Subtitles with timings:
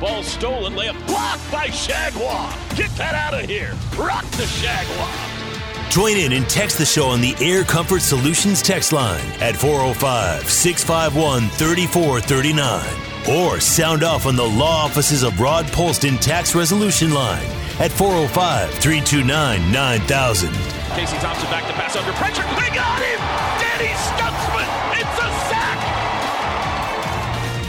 [0.00, 2.48] Ball stolen, layup blocked by Shagwa.
[2.74, 3.76] Get that out of here.
[3.98, 5.90] Rock the Shagwa.
[5.90, 10.48] Join in and text the show on the Air Comfort Solutions text line at 405
[10.48, 13.36] 651 3439.
[13.36, 17.44] Or sound off on the law offices of Rod Polston Tax Resolution line
[17.78, 20.48] at 405 329 9000.
[20.96, 22.40] Casey Thompson back to pass under pressure.
[22.56, 23.20] They got him!
[23.60, 24.64] Danny Stutsman!
[24.96, 25.78] It's a sack!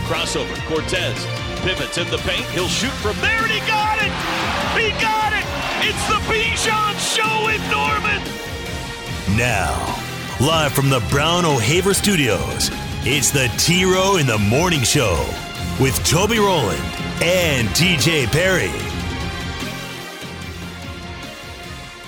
[0.07, 0.55] Crossover.
[0.68, 2.45] Cortez pivots in the paint.
[2.47, 4.11] He'll shoot from there, and he got it!
[4.79, 5.45] He got it!
[5.87, 8.21] It's the Bijan Show in Norman!
[9.37, 9.76] Now,
[10.40, 12.70] live from the Brown O'Haver Studios,
[13.03, 15.26] it's the T Row in the Morning Show
[15.79, 16.81] with Toby Rowland
[17.23, 18.71] and TJ Perry.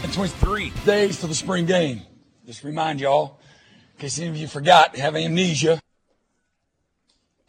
[0.03, 2.01] It's only three days to the spring game.
[2.45, 3.39] Just remind y'all,
[3.95, 5.79] in case any of you forgot, have amnesia.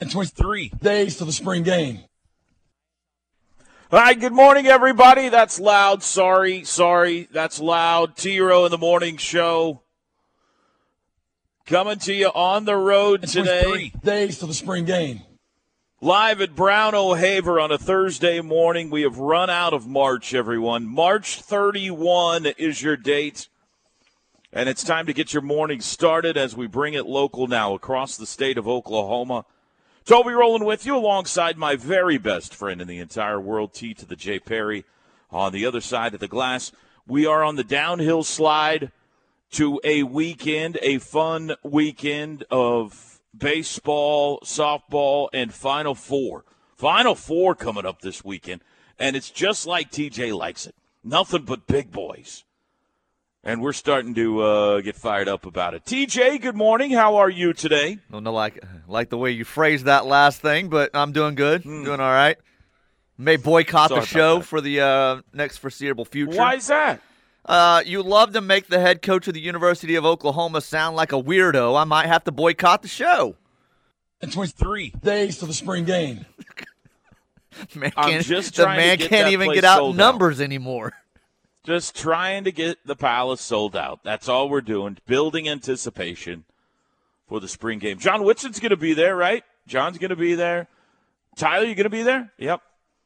[0.01, 2.01] Only three days to the spring game.
[3.91, 5.29] Hi, good morning, everybody.
[5.29, 6.03] That's loud.
[6.03, 7.29] Sorry, sorry.
[7.31, 8.17] That's loud.
[8.17, 9.83] T Row in the morning show.
[11.65, 13.93] Coming to you on the road only today.
[14.03, 15.23] days to the spring game.
[16.01, 18.91] Live at Brown O'Haver on a Thursday morning.
[18.91, 20.87] We have run out of March, everyone.
[20.87, 23.49] March 31 is your date.
[24.53, 28.17] And it's time to get your morning started as we bring it local now across
[28.17, 29.47] the state of Oklahoma.
[30.05, 34.05] Toby Rowland with you alongside my very best friend in the entire world, T to
[34.05, 34.39] the J.
[34.39, 34.85] Perry,
[35.31, 36.73] on the other side of the glass.
[37.07, 38.93] We are on the downhill slide
[39.53, 46.45] to a weekend, a fun weekend of baseball, softball, and Final Four.
[46.77, 48.61] Final Four coming up this weekend,
[48.99, 50.75] and it's just like TJ likes it.
[51.03, 52.44] Nothing but big boys.
[53.47, 55.85] And we're starting to uh, get fired up about it.
[55.85, 56.93] TJ, good morning.
[56.93, 57.99] How are you today?
[58.09, 61.35] I don't know like like the way you phrased that last thing, but I'm doing
[61.35, 61.63] good.
[61.63, 62.39] Doing all right.
[63.19, 63.91] May boycott.
[63.91, 66.39] Sorry the show for the uh, next foreseeable future.
[66.39, 67.01] Why is that?
[67.45, 71.13] Uh, you love to make the head coach of the University of Oklahoma sound like
[71.13, 71.79] a weirdo.
[71.79, 73.37] I might have to boycott the show.
[74.23, 76.25] It's only three days to the spring game.
[77.75, 79.77] Man I'm can't- just the trying to man get can't that even place get out
[79.79, 79.99] sold out.
[79.99, 80.95] numbers anymore.
[81.65, 84.01] Just trying to get the palace sold out.
[84.05, 84.99] That's all we're doing.
[85.07, 86.45] Building anticipation
[87.27, 87.99] for the spring game.
[87.99, 89.45] John Whitson's going to be there, right?
[89.67, 90.69] John's going to be there.
[91.37, 92.31] Tyler, you going to be there?
[92.39, 92.61] Yep.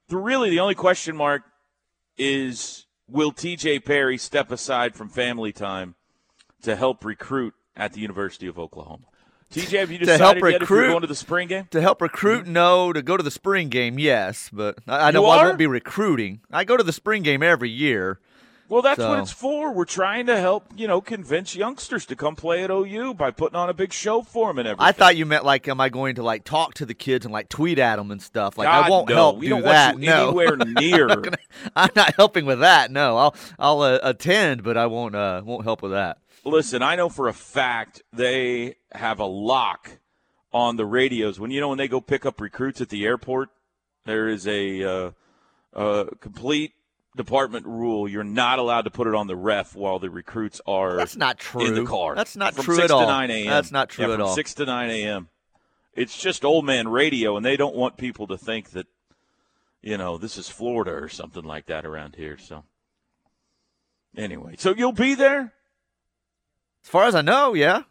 [0.09, 1.43] The, really, the only question mark
[2.17, 5.95] is will TJ Perry step aside from family time
[6.63, 9.05] to help recruit at the University of Oklahoma?
[9.53, 10.89] TJ, have you decided To help yet if you're recruit?
[10.89, 11.69] going to the spring game?
[11.71, 12.53] To help recruit, mm-hmm.
[12.53, 12.93] no.
[12.93, 14.51] To go to the spring game, yes.
[14.53, 15.25] But I, I don't.
[15.25, 16.41] I won't be recruiting.
[16.51, 18.19] I go to the spring game every year.
[18.69, 19.73] Well, that's So- what it's for.
[19.73, 23.57] We're trying to help, you know, convince youngsters to come play at OU by putting
[23.57, 24.87] on a big show for them and everything.
[24.87, 27.33] I thought you meant like, am I going to like talk to the kids and
[27.33, 28.59] like tweet at them and stuff?
[28.59, 29.15] Like, God, I won't no.
[29.15, 29.95] help We do don't that.
[29.95, 31.09] want you no, anywhere near.
[31.09, 31.37] I'm, gonna-
[31.75, 32.91] I'm not helping with that.
[32.91, 36.19] No, I'll I'll uh, attend, but I won't uh, won't help with that.
[36.45, 39.99] Listen, I know for a fact they have a lock
[40.53, 41.41] on the radios.
[41.41, 43.49] When you know when they go pick up recruits at the airport,
[44.07, 45.11] there is a, uh,
[45.75, 46.73] a complete
[47.19, 48.09] department rule.
[48.09, 51.39] You're not allowed to put it on the ref while the recruits are That's not
[51.39, 51.67] true.
[51.67, 52.15] in the car.
[52.15, 53.03] That's not from true 6 at all.
[53.03, 53.47] To 9 a.m.
[53.51, 54.35] That's not true Yeah, at from all.
[54.35, 55.29] 6 to 9 a.m.
[55.95, 58.87] It's just old man radio, and they don't want people to think that,
[59.83, 62.39] you know, this is Florida or something like that around here.
[62.39, 62.65] So,
[64.17, 65.53] anyway, so you'll be there?
[66.85, 67.83] As far as I know, yeah,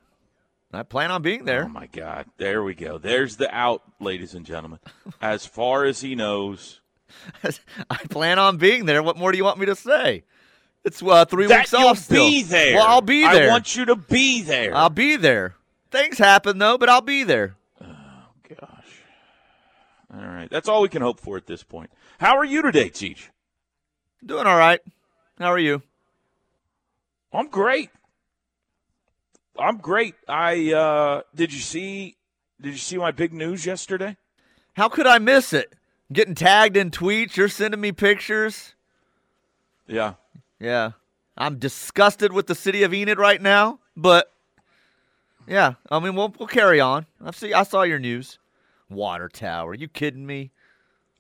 [0.72, 1.66] I plan on being there.
[1.66, 2.26] Oh, my God.
[2.38, 2.98] There we go.
[2.98, 4.80] There's the out, ladies and gentlemen.
[5.22, 6.80] As far as he knows,
[7.90, 9.02] I plan on being there.
[9.04, 10.24] What more do you want me to say?
[10.84, 12.28] It's uh, three that weeks off still.
[12.28, 12.76] be there.
[12.76, 13.50] Well, I'll be there.
[13.50, 14.74] I want you to be there.
[14.76, 15.56] I'll be there.
[15.92, 17.56] Things happen though, but I'll be there.
[17.80, 19.02] Gosh.
[20.14, 20.50] All right.
[20.50, 21.92] That's all we can hope for at this point.
[22.20, 23.30] How are you today, Teach?
[24.26, 24.80] Doing all right.
[25.38, 25.82] How are you?
[27.34, 27.90] I'm great.
[29.60, 30.16] I'm great.
[30.28, 32.16] I uh did you see
[32.62, 34.18] did you see my big news yesterday?
[34.76, 35.74] How could I miss it?
[36.12, 37.36] Getting tagged in tweets.
[37.36, 38.74] You're sending me pictures.
[39.88, 40.14] Yeah.
[40.60, 40.92] Yeah.
[41.38, 44.32] I'm disgusted with the city of Enid right now, but
[45.48, 47.06] yeah, I mean we'll we'll carry on.
[47.24, 48.40] I see I saw your news.
[48.90, 49.74] Water tower.
[49.74, 50.52] you kidding me?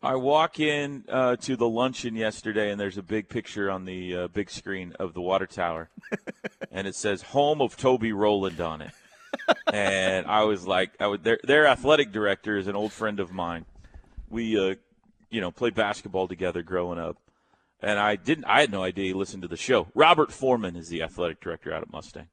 [0.02, 4.16] I walk in uh, to the luncheon yesterday, and there's a big picture on the
[4.16, 5.90] uh, big screen of the water tower,
[6.72, 8.92] and it says "Home of Toby Rowland" on it.
[9.72, 13.32] and I was like, I would, their, their athletic director is an old friend of
[13.32, 13.66] mine.
[14.30, 14.76] We, uh,
[15.30, 17.18] you know, played basketball together growing up,
[17.82, 18.46] and I didn't.
[18.46, 19.88] I had no idea he listened to the show.
[19.94, 22.28] Robert Foreman is the athletic director out at Mustang.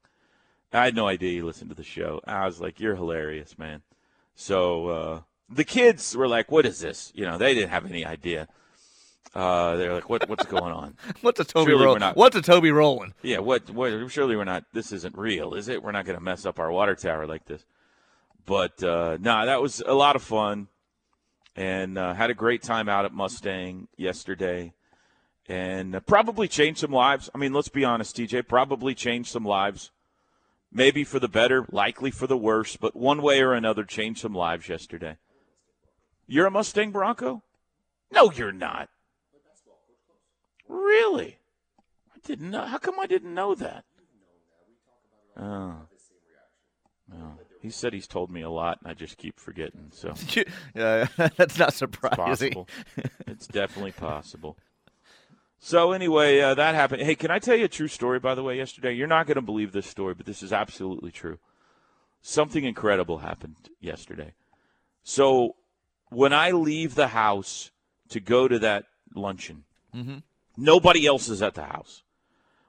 [0.73, 2.19] I had no idea he listened to the show.
[2.27, 3.81] I was like, "You're hilarious, man."
[4.35, 8.05] So uh, the kids were like, "What is this?" You know, they didn't have any
[8.05, 8.47] idea.
[9.33, 10.27] Uh, they're like, "What?
[10.27, 12.01] What's going on?" What's a Toby Rowland?
[12.01, 13.13] not- What's a Toby Rowland?
[13.21, 14.11] Yeah, what, what?
[14.11, 14.65] Surely we're not.
[14.73, 15.81] This isn't real, is it?
[15.83, 17.63] We're not going to mess up our water tower like this.
[18.45, 20.67] But uh, no, that was a lot of fun,
[21.55, 24.73] and uh, had a great time out at Mustang yesterday,
[25.47, 27.29] and uh, probably changed some lives.
[27.33, 29.91] I mean, let's be honest, TJ, probably changed some lives.
[30.71, 34.33] Maybe for the better, likely for the worse, but one way or another, changed some
[34.33, 35.17] lives yesterday.
[36.27, 37.43] You're a Mustang Bronco?
[38.11, 38.89] No, you're not.
[40.67, 41.37] Really?
[42.13, 42.65] I didn't know.
[42.65, 43.85] How come I didn't know that?
[45.37, 45.75] Oh.
[47.13, 47.37] Oh.
[47.65, 49.87] He said he's told me a lot, and I just keep forgetting.
[49.91, 50.37] So it's
[50.75, 52.53] yeah, that's not surprising.
[52.53, 52.69] possible.
[53.25, 54.55] it's definitely possible.
[55.57, 57.01] So anyway, uh, that happened.
[57.01, 58.19] Hey, can I tell you a true story?
[58.19, 61.09] By the way, yesterday, you're not going to believe this story, but this is absolutely
[61.09, 61.39] true.
[62.21, 64.35] Something incredible happened yesterday.
[65.01, 65.55] So
[66.09, 67.71] when I leave the house
[68.09, 68.83] to go to that
[69.15, 69.63] luncheon,
[70.55, 72.03] nobody else is at the house.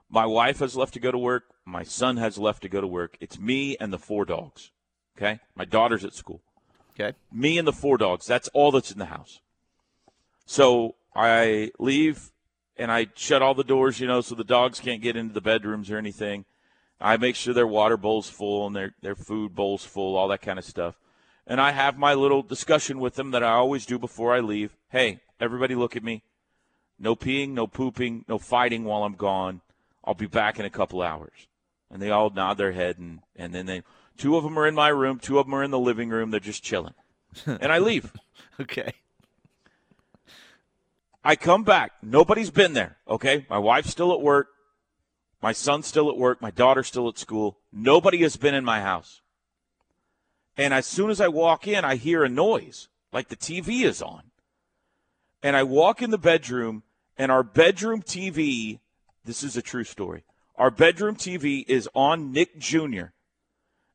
[0.09, 1.43] My wife has left to go to work.
[1.65, 3.15] My son has left to go to work.
[3.19, 4.71] It's me and the four dogs.
[5.17, 5.39] Okay.
[5.55, 6.41] My daughter's at school.
[6.93, 7.15] Okay.
[7.31, 8.25] Me and the four dogs.
[8.25, 9.39] That's all that's in the house.
[10.45, 12.31] So I leave
[12.77, 15.41] and I shut all the doors, you know, so the dogs can't get into the
[15.41, 16.45] bedrooms or anything.
[16.99, 20.41] I make sure their water bowl's full and their, their food bowl's full, all that
[20.41, 20.95] kind of stuff.
[21.45, 24.75] And I have my little discussion with them that I always do before I leave.
[24.89, 26.23] Hey, everybody look at me.
[26.99, 29.61] No peeing, no pooping, no fighting while I'm gone.
[30.03, 31.47] I'll be back in a couple hours.
[31.91, 33.83] And they all nod their head and, and then they
[34.17, 36.31] two of them are in my room, two of them are in the living room,
[36.31, 36.93] they're just chilling.
[37.45, 38.11] and I leave.
[38.59, 38.93] Okay.
[41.23, 41.91] I come back.
[42.01, 42.97] Nobody's been there.
[43.07, 43.45] Okay.
[43.51, 44.47] My wife's still at work.
[45.43, 46.41] My son's still at work.
[46.41, 47.59] My daughter's still at school.
[47.71, 49.21] Nobody has been in my house.
[50.57, 54.01] And as soon as I walk in, I hear a noise like the TV is
[54.01, 54.23] on.
[55.43, 56.81] And I walk in the bedroom,
[57.15, 58.79] and our bedroom TV
[59.27, 60.23] this is a true story.
[60.55, 63.07] Our bedroom TV is on Nick Jr.,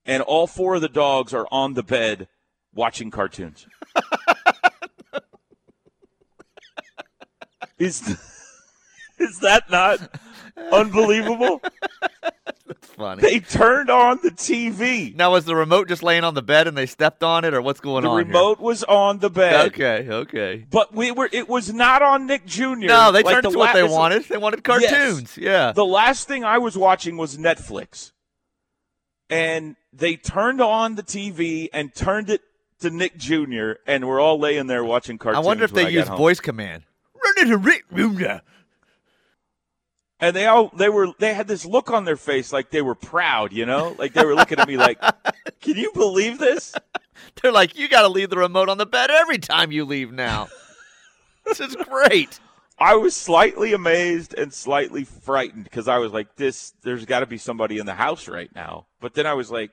[0.06, 2.28] and all four of the dogs are on the bed
[2.74, 3.66] watching cartoons.
[7.78, 8.00] is,
[9.18, 9.98] is that not
[10.72, 11.60] unbelievable?
[12.66, 13.22] That's funny.
[13.22, 15.14] They turned on the TV.
[15.14, 17.60] now, was the remote just laying on the bed and they stepped on it, or
[17.60, 18.16] what's going The on?
[18.18, 19.66] The remote was on the bed.
[19.68, 20.06] Okay.
[20.08, 20.66] Okay.
[20.70, 22.76] But we were it was not on Nick Jr.
[22.76, 24.24] No, they Like turned the to what they wanted.
[24.24, 24.90] They wanted Yes.
[24.90, 25.36] cartoons.
[25.36, 25.72] Yeah.
[25.72, 28.12] The last thing I was watching was Netflix.
[29.32, 32.42] And they turned on the TV and turned it
[32.80, 33.72] to Nick Jr.
[33.86, 35.44] and we're all laying there watching cartoons.
[35.44, 36.82] I wonder if they use voice command.
[37.14, 38.40] Run into Rick Jr.
[40.20, 42.94] And they all they were they had this look on their face like they were
[42.94, 43.94] proud, you know?
[43.98, 45.00] Like they were looking at me like,
[45.60, 46.74] "Can you believe this?"
[47.40, 50.12] They're like, you got to leave the remote on the bed every time you leave
[50.12, 50.48] now.
[51.46, 52.40] this is great.
[52.78, 57.26] I was slightly amazed and slightly frightened because I was like, "This, there's got to
[57.26, 59.70] be somebody in the house right now." But then I was like,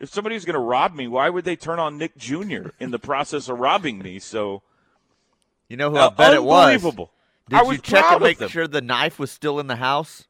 [0.00, 2.70] "If somebody's going to rob me, why would they turn on Nick Jr.
[2.80, 4.62] in the process of robbing me?" So
[5.68, 6.66] You know who uh, I bet it was?
[6.74, 7.10] unbelievable.
[7.48, 8.48] Did I you check and make them.
[8.48, 10.26] sure the knife was still in the house?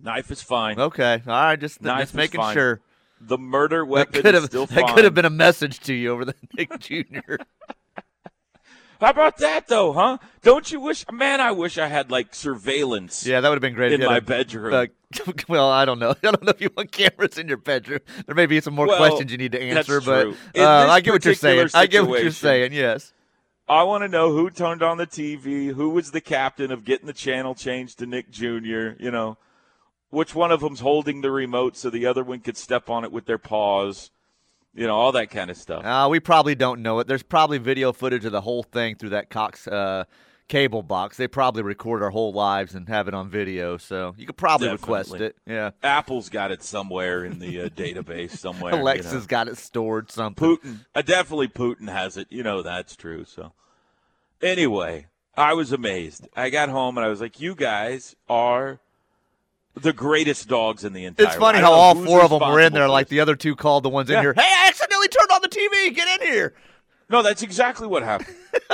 [0.00, 0.78] Knife is fine.
[0.78, 1.22] Okay.
[1.26, 1.58] All right.
[1.58, 2.54] Just, Knife just making fine.
[2.54, 2.80] sure.
[3.20, 6.10] The murder That weapon could is have that could have been a message to you
[6.12, 7.36] over the Nick Jr.
[9.00, 10.18] How about that though, huh?
[10.42, 11.40] Don't you wish, man?
[11.40, 13.92] I wish I had like surveillance yeah, that would have been great.
[13.92, 14.74] in my a- bedroom.
[14.74, 14.86] uh,
[15.48, 16.10] well, I don't know.
[16.22, 18.00] I don't know if you want cameras in your bedroom.
[18.26, 20.28] There may be some more Well, questions you need to answer, but.
[20.56, 21.70] Uh, I get what you're saying.
[21.74, 22.72] I get what you're saying.
[22.72, 23.12] Yes.
[23.68, 27.06] I want to know who turned on the TV, who was the captain of getting
[27.06, 29.36] the channel changed to Nick Jr., you know,
[30.08, 33.12] which one of them's holding the remote so the other one could step on it
[33.12, 34.10] with their paws,
[34.74, 35.84] you know, all that kind of stuff.
[35.84, 37.06] Uh, we probably don't know it.
[37.06, 40.04] There's probably video footage of the whole thing through that Cox uh,
[40.48, 41.16] cable box.
[41.16, 44.68] They probably record our whole lives and have it on video, so you could probably
[44.68, 45.36] request it.
[45.46, 45.70] Yeah.
[45.82, 48.74] Apple's got it somewhere in the uh, database somewhere.
[48.74, 49.26] you Alexa's know.
[49.28, 50.56] got it stored somewhere.
[50.56, 52.26] Putin, uh, definitely Putin has it.
[52.30, 53.24] You know that's true.
[53.24, 53.52] So,
[54.42, 55.06] anyway,
[55.36, 56.28] I was amazed.
[56.36, 58.80] I got home and I was like, "You guys are
[59.78, 62.72] the greatest dogs in the entire." It's funny how all four of them were in
[62.72, 64.34] there, like the other two called the ones in here.
[64.34, 65.94] Hey, I accidentally turned on the TV.
[65.94, 66.54] Get in here.
[67.08, 68.36] No, that's exactly what happened.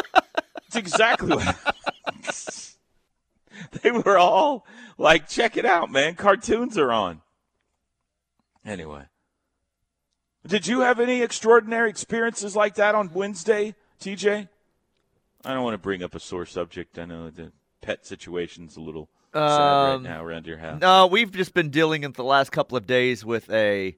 [0.74, 1.42] That's exactly what.
[1.42, 1.74] Happened.
[3.82, 4.66] They were all
[4.98, 6.14] like, check it out, man.
[6.14, 7.22] Cartoons are on.
[8.64, 9.04] Anyway.
[10.46, 14.48] Did you have any extraordinary experiences like that on Wednesday, TJ?
[15.44, 16.98] I don't want to bring up a sore subject.
[16.98, 20.80] I know the pet situation's a little sad right Um, now around your house.
[20.80, 23.96] No, we've just been dealing in the last couple of days with a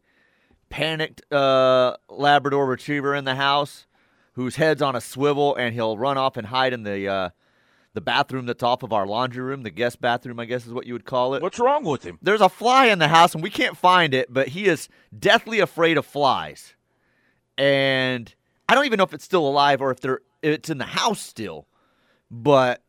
[0.69, 3.87] panicked uh, Labrador Retriever in the house,
[4.33, 7.31] whose head's on a swivel, and he'll run off and hide in the uh,
[7.95, 10.87] the bathroom that's off of our laundry room, the guest bathroom, I guess is what
[10.87, 11.43] you would call it.
[11.43, 12.19] What's wrong with him?
[12.21, 14.88] There's a fly in the house, and we can't find it, but he is
[15.19, 16.75] deathly afraid of flies,
[17.57, 18.35] and
[18.69, 20.85] I don't even know if it's still alive or if they're if it's in the
[20.85, 21.66] house still,
[22.31, 22.83] but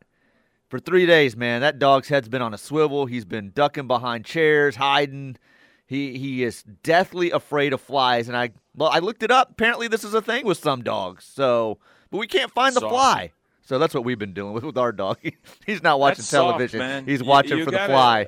[0.70, 3.06] for three days, man, that dog's head's been on a swivel.
[3.06, 5.38] He's been ducking behind chairs, hiding.
[5.86, 9.52] He he is deathly afraid of flies, and I well, I looked it up.
[9.52, 11.24] Apparently, this is a thing with some dogs.
[11.26, 11.80] So,
[12.12, 12.94] but we can't find the Soft.
[12.94, 13.32] fly.
[13.62, 15.18] So that's what we've been doing with with our dog.
[15.66, 16.80] He's not watching That's soft, television.
[16.80, 17.06] man.
[17.06, 18.28] He's You- watching you for gotta- the fly.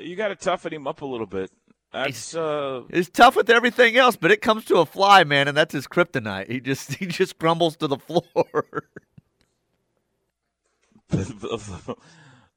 [0.00, 1.50] You got to toughen him up a little bit.
[1.92, 5.54] That's uh, It's tough with everything else, but it comes to a fly, man, and
[5.56, 6.50] that's his kryptonite.
[6.50, 8.24] He just he just crumbles to the floor.
[11.38, 11.96] the,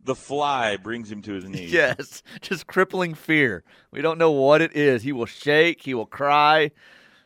[0.03, 1.71] the fly brings him to his knees.
[1.71, 3.63] yes, just crippling fear.
[3.91, 5.03] We don't know what it is.
[5.03, 5.81] He will shake.
[5.81, 6.71] He will cry.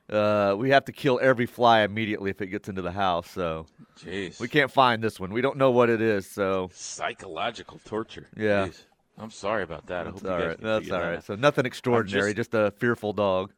[0.09, 3.29] Uh, we have to kill every fly immediately if it gets into the house.
[3.29, 3.67] So
[4.03, 4.39] Jeez.
[4.39, 5.31] we can't find this one.
[5.31, 6.25] We don't know what it is.
[6.25, 8.27] So Psychological torture.
[8.35, 8.67] Yeah.
[8.67, 8.81] Jeez.
[9.19, 10.07] I'm sorry about that.
[10.07, 10.59] I hope that's all right.
[10.61, 12.33] That's all that So nothing extraordinary.
[12.33, 13.51] just- just a fearful dog.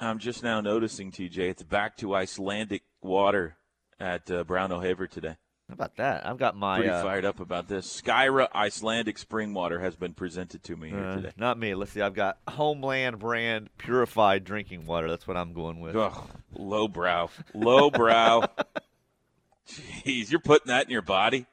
[0.00, 3.56] I'm just now noticing, TJ, it's back to Icelandic water
[4.00, 5.36] at uh, Brown O'Haver today.
[5.74, 6.24] How about that?
[6.24, 8.00] I've got my Pretty uh, fired up about this.
[8.00, 11.32] Skyra Icelandic spring water has been presented to me here uh, today.
[11.36, 11.74] not me.
[11.74, 12.00] Let's see.
[12.00, 15.10] I've got Homeland brand purified drinking water.
[15.10, 15.96] That's what I'm going with.
[15.96, 17.28] Ugh, low brow.
[17.54, 18.48] Low brow.
[19.68, 21.44] Jeez, you're putting that in your body?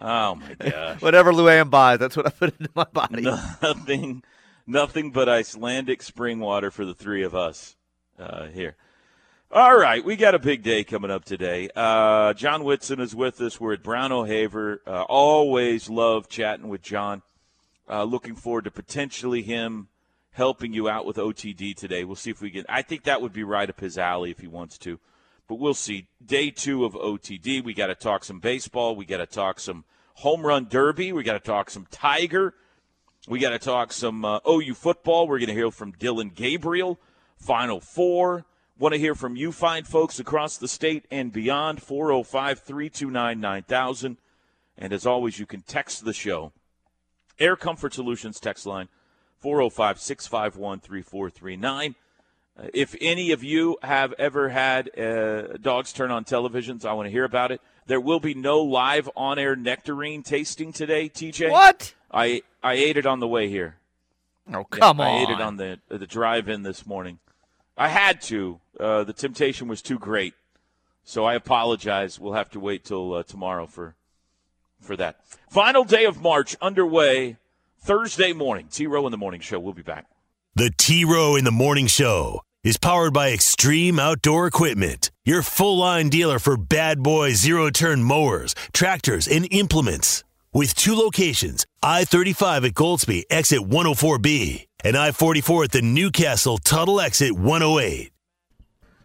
[0.00, 1.02] Oh, my gosh.
[1.02, 3.20] Whatever Luann buys, that's what I put into my body.
[3.62, 4.22] nothing,
[4.66, 7.76] nothing but Icelandic spring water for the three of us
[8.18, 8.76] uh, here.
[9.52, 11.68] All right, we got a big day coming up today.
[11.74, 13.60] Uh, John Whitson is with us.
[13.60, 14.80] We're at Brown O'Haver.
[14.86, 17.22] Uh, always love chatting with John.
[17.88, 19.88] Uh, looking forward to potentially him
[20.30, 22.04] helping you out with OTD today.
[22.04, 22.64] We'll see if we can.
[22.68, 25.00] I think that would be right up his alley if he wants to.
[25.48, 26.06] But we'll see.
[26.24, 27.64] Day two of OTD.
[27.64, 28.94] We got to talk some baseball.
[28.94, 31.12] We got to talk some home run derby.
[31.12, 32.54] We got to talk some Tiger.
[33.26, 35.26] We got to talk some uh, OU football.
[35.26, 37.00] We're going to hear from Dylan Gabriel,
[37.36, 38.44] Final Four.
[38.80, 41.82] Want to hear from you fine folks across the state and beyond.
[41.82, 44.16] 405 329 9000.
[44.78, 46.52] And as always, you can text the show.
[47.38, 48.88] Air Comfort Solutions text line
[49.38, 51.94] 405 651 3439.
[52.58, 57.04] Uh, If any of you have ever had uh, dogs turn on televisions, I want
[57.04, 57.60] to hear about it.
[57.86, 61.50] There will be no live on air nectarine tasting today, TJ.
[61.50, 61.92] What?
[62.10, 63.76] I I ate it on the way here.
[64.50, 65.20] Oh, come I on.
[65.22, 67.18] ate it on the the drive-in this morning.
[67.76, 68.60] I had to.
[68.80, 70.34] Uh, the temptation was too great,
[71.04, 72.18] so I apologize.
[72.18, 73.94] We'll have to wait till uh, tomorrow for
[74.80, 75.20] for that.
[75.50, 77.36] Final day of March underway.
[77.82, 78.68] Thursday morning.
[78.70, 79.58] T Row in the morning show.
[79.58, 80.06] We'll be back.
[80.54, 85.78] The T Row in the Morning Show is powered by Extreme Outdoor Equipment, your full
[85.78, 90.24] line dealer for bad boy zero turn mowers, tractors, and implements.
[90.52, 96.58] With two locations I 35 at Goldsby, exit 104B, and I 44 at the Newcastle
[96.58, 98.10] Tuttle exit 108.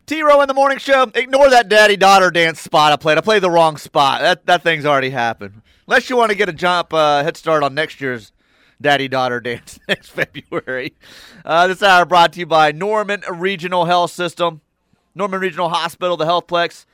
[0.06, 1.10] T Row in the morning show.
[1.16, 3.18] Ignore that daddy daughter dance spot I played.
[3.18, 4.22] I played the wrong spot.
[4.22, 5.64] That that thing's already happened.
[5.88, 8.32] Unless you want to get a jump uh, head start on next year's
[8.80, 10.94] daddy daughter dance next February.
[11.44, 14.62] Uh, this hour brought to you by Norman Regional Health System,
[15.16, 16.86] Norman Regional Hospital, the Healthplex.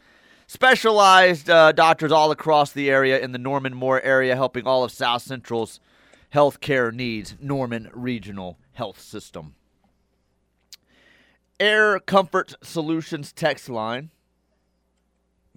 [0.48, 4.92] Specialized uh, doctors all across the area in the Norman Moore area, helping all of
[4.92, 5.80] South Central's
[6.34, 7.36] healthcare needs.
[7.42, 9.56] Norman Regional Health System.
[11.62, 14.10] Air Comfort Solutions text line.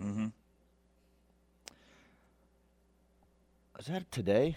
[0.01, 0.27] Mm-hmm.
[3.81, 4.57] Is that today?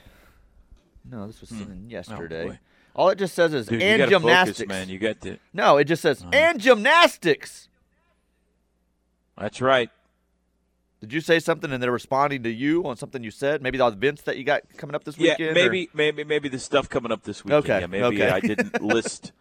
[1.10, 2.48] No, this was sent yesterday.
[2.48, 2.52] Hmm.
[2.52, 2.58] Oh.
[3.04, 4.60] All it just says is Dude, and gymnastics.
[4.60, 4.90] focus, man.
[4.90, 5.38] You got to.
[5.54, 6.32] no, it just says Uh-huh.
[6.34, 7.70] and gymnastics.
[9.38, 9.90] That's right.
[11.00, 13.62] Did you say something and they're responding to you on something you said?
[13.62, 15.52] Maybe the events that you got coming up this Yeah, weekend?
[15.52, 17.64] or- maybe, maybe, maybe the stuff coming up this weekend.
[17.66, 18.30] Okay, Yeah, maybe okay.
[18.30, 19.32] I didn't list.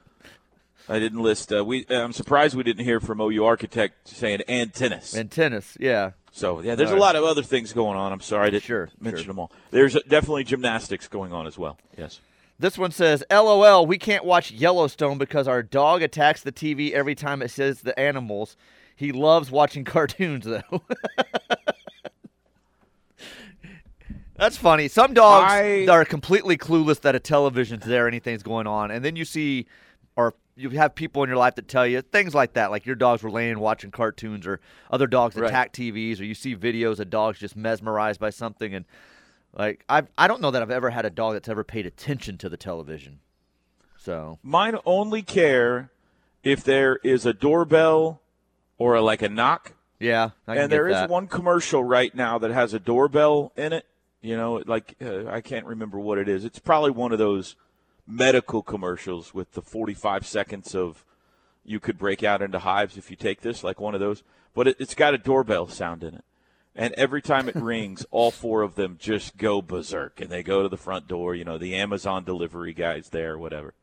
[0.88, 1.52] I didn't list.
[1.52, 1.84] Uh, we.
[1.90, 5.14] I'm surprised we didn't hear from OU Architect saying and tennis.
[5.14, 6.12] And tennis, yeah.
[6.32, 7.06] So yeah, there's All a right.
[7.06, 8.12] lot of other things going on.
[8.12, 9.26] I'm sorry to Sure, mention sure.
[9.28, 9.50] them all.
[9.70, 11.78] There's definitely gymnastics going on as well.
[11.96, 12.20] Yes.
[12.58, 17.14] This one says, LOL, we can't watch Yellowstone because our dog attacks the TV every
[17.14, 18.56] time it says the animals.
[18.94, 20.62] He loves watching cartoons, though.
[24.36, 24.88] That's funny.
[24.88, 29.16] Some dogs I- are completely clueless that a television's there, anything's going on, and then
[29.16, 29.66] you see, or
[30.56, 33.22] you have people in your life that tell you things like that, like your dogs
[33.22, 34.60] were laying watching cartoons, or
[34.90, 35.48] other dogs Right.
[35.48, 38.84] attack TVs, or you see videos of dogs just mesmerized by something, and
[39.52, 42.38] like I, I don't know that I've ever had a dog that's ever paid attention
[42.38, 43.20] to the television.
[43.98, 45.90] So Mine only care
[46.42, 48.20] if there is a doorbell
[48.78, 49.72] or a, like a knock.
[49.98, 53.52] yeah, I can and there get is one commercial right now that has a doorbell
[53.56, 53.84] in it.
[54.22, 56.44] You know, like uh, I can't remember what it is.
[56.44, 57.56] It's probably one of those
[58.06, 61.04] medical commercials with the 45 seconds of
[61.64, 64.22] you could break out into hives if you take this, like one of those.
[64.54, 66.24] But it, it's got a doorbell sound in it.
[66.74, 70.62] And every time it rings, all four of them just go berserk and they go
[70.62, 71.34] to the front door.
[71.34, 73.74] You know, the Amazon delivery guy's there, whatever.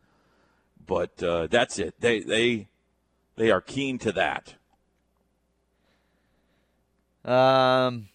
[0.85, 1.95] But uh, that's it.
[1.99, 2.67] They they
[3.35, 4.55] they are keen to that.
[7.25, 8.09] Um,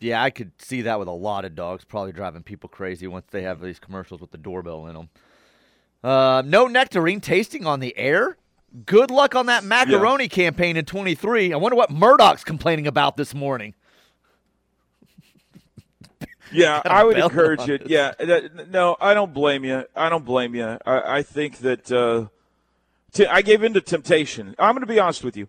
[0.00, 3.26] yeah, I could see that with a lot of dogs, probably driving people crazy once
[3.30, 5.10] they have these commercials with the doorbell in them.
[6.06, 8.36] Uh, no nectarine tasting on the air.
[8.84, 11.52] Good luck on that Marconi campaign in 23.
[11.52, 13.74] I wonder what Murdoch's complaining about this morning.
[16.52, 17.82] Yeah, I would encourage it.
[17.82, 17.90] it.
[17.90, 19.84] Yeah, that, no, I don't blame you.
[19.96, 20.78] I don't blame you.
[20.86, 22.28] I, I think that uh,
[23.12, 24.54] t- I gave in to temptation.
[24.56, 25.48] I'm going to be honest with you.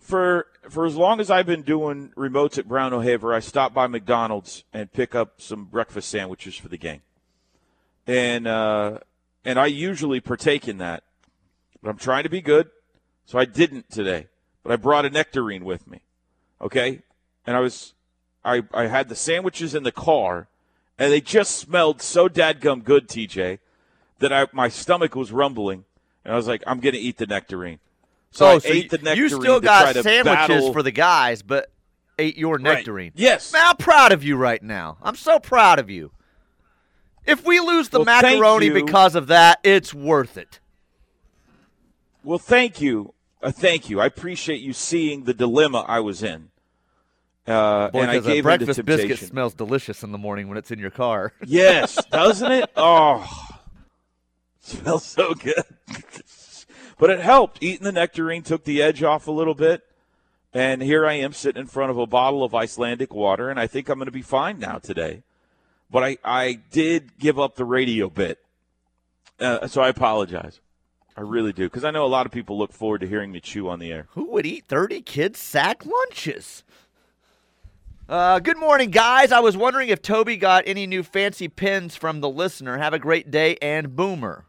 [0.00, 3.86] For for as long as I've been doing remotes at Brown O'Haver, I stop by
[3.86, 7.02] McDonald's and pick up some breakfast sandwiches for the gang,
[8.08, 8.98] and uh,
[9.44, 11.04] and I usually partake in that.
[11.82, 12.70] But I'm trying to be good,
[13.26, 14.28] so I didn't today.
[14.62, 16.00] But I brought a nectarine with me.
[16.60, 17.02] Okay,
[17.46, 17.92] and I was
[18.44, 20.48] I, I had the sandwiches in the car,
[20.98, 23.58] and they just smelled so dadgum good, TJ,
[24.18, 25.84] that I my stomach was rumbling,
[26.24, 27.80] and I was like, I'm gonna eat the nectarine.
[28.30, 29.18] So oh, I oh, so ate you, the nectarine.
[29.18, 31.70] you still got sandwiches battle- for the guys, but
[32.18, 32.62] ate your Right.
[32.62, 33.12] nectarine.
[33.14, 33.52] Yes.
[33.52, 34.98] Man, I'm proud of you right now.
[35.02, 36.10] I'm so proud of you.
[37.26, 40.60] If we lose the Well, Marconi because of that, it's worth it.
[42.22, 44.00] Well, thank you, uh, thank you.
[44.00, 46.50] I appreciate you seeing the dilemma I was in.
[47.46, 49.08] Uh, Boy, and I a gave to breakfast temptation.
[49.08, 51.34] biscuit smells delicious in the morning when it's in your car.
[51.46, 52.70] Yes, doesn't it?
[52.76, 53.28] Oh,
[54.60, 55.64] smells so good.
[56.98, 57.62] but it helped.
[57.62, 59.82] Eating the nectarine took the edge off a little bit.
[60.54, 63.66] And here I am sitting in front of a bottle of Icelandic water, and I
[63.66, 65.24] think I'm going to be fine now today.
[65.94, 68.40] But I, I did give up the radio bit.
[69.38, 70.58] Uh, so I apologize.
[71.16, 71.66] I really do.
[71.66, 73.92] Because I know a lot of people look forward to hearing me chew on the
[73.92, 74.08] air.
[74.10, 76.64] Who would eat 30 kids' sack lunches?
[78.08, 79.30] Uh, good morning, guys.
[79.30, 82.78] I was wondering if Toby got any new fancy pins from the listener.
[82.78, 84.46] Have a great day and boomer.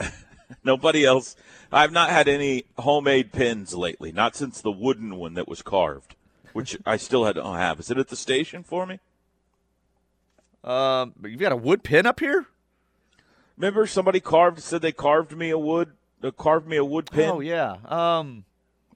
[0.64, 1.36] Nobody else.
[1.70, 4.10] I've not had any homemade pins lately.
[4.10, 6.16] Not since the wooden one that was carved,
[6.54, 7.78] which I still had don't have.
[7.78, 8.98] Is it at the station for me?
[10.66, 12.46] Um, you've got a wood pin up here?
[13.56, 17.30] Remember somebody carved said they carved me a wood uh, carved me a wood pin.
[17.30, 17.76] Oh yeah.
[17.84, 18.44] Um,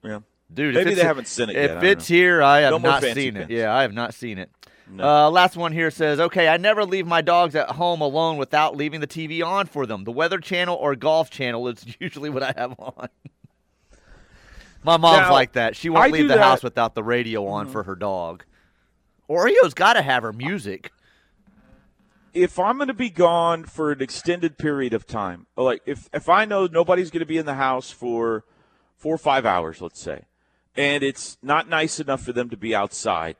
[0.03, 0.19] yeah.
[0.53, 3.37] dude, Maybe they haven't sent it If yet, it's here, I have No not seen
[3.37, 3.49] it.
[3.49, 4.51] Yeah, I have not seen it.
[4.89, 5.07] No.
[5.27, 8.75] Uh, last one here says, "Okay, I never leave my dogs at home alone without
[8.75, 10.03] leaving the TV on for them.
[10.03, 13.07] The Weather Channel or Golf Channel is usually what I have on."
[14.83, 15.75] My mom's Now, like that.
[15.75, 16.43] She won't I leave the that- Mm-hmm.
[16.43, 18.43] house without the radio on for her dog.
[19.29, 20.91] Oreo's got to have her music.
[22.33, 26.29] If I'm going to be gone for an extended period of time, like if if
[26.29, 28.45] I know nobody's going to be in the house for
[28.97, 30.23] four or five hours, let's say,
[30.75, 33.35] and it's not nice enough for them to be outside,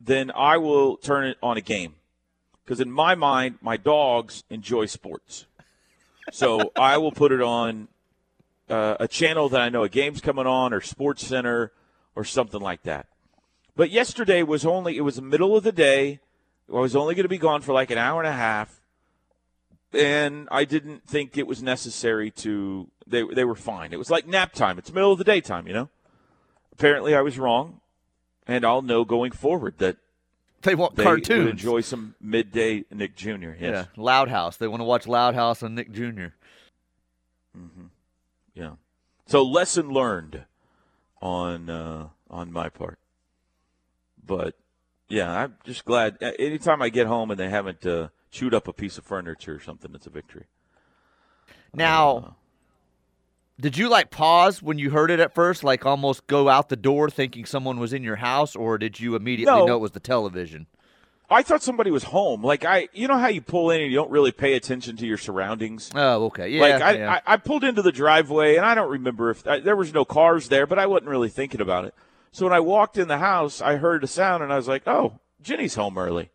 [0.00, 1.94] then I will turn it on a game.
[2.64, 5.46] Because in my mind, my dogs enjoy sports,
[6.30, 7.88] so I will put it on
[8.68, 11.72] uh, a channel that I know a game's coming on, or Sports Center,
[12.14, 13.06] or something like that.
[13.74, 16.20] But yesterday was only it was the middle of the day.
[16.68, 18.80] I was only going to be gone for like an hour and a half,
[19.92, 22.88] and I didn't think it was necessary to.
[23.06, 23.92] They they were fine.
[23.92, 24.78] It was like nap time.
[24.78, 25.88] It's middle of the daytime, you know.
[26.72, 27.80] Apparently, I was wrong,
[28.46, 29.96] and I'll know going forward that
[30.62, 31.50] They want they cartoons.
[31.50, 33.30] enjoy some midday Nick Jr.
[33.30, 33.56] Yes.
[33.60, 34.56] Yeah, Loud House.
[34.56, 36.28] They want to watch Loud House and Nick Jr.
[38.54, 38.72] Yeah.
[39.26, 40.44] So lesson learned
[41.20, 42.98] on uh, on my part.
[44.24, 44.54] But
[45.12, 46.16] yeah, I'm just glad.
[46.38, 49.60] Anytime I get home and they haven't uh, chewed up a piece of furniture or
[49.60, 50.46] something, it's a victory.
[51.74, 52.30] Now, Uh,
[53.60, 56.76] did you like pause when you heard it at first, like almost go out the
[56.76, 59.66] door thinking someone was in your house, or did you immediately No.
[59.66, 60.66] know it was the television?
[61.30, 62.42] I thought somebody was home.
[62.42, 65.06] Like I, you know how you pull in and you don't really pay attention to
[65.06, 65.90] your surroundings.
[65.94, 66.60] Oh, okay, yeah.
[66.60, 67.20] like I, yeah.
[67.26, 70.04] I, I pulled into the driveway and I don't remember if I, there was no
[70.04, 71.94] cars there, but I wasn't really thinking about it.
[72.32, 74.86] So when I walked in the house, I heard a sound and I was like,
[74.86, 76.30] "Oh, Jenny's home early."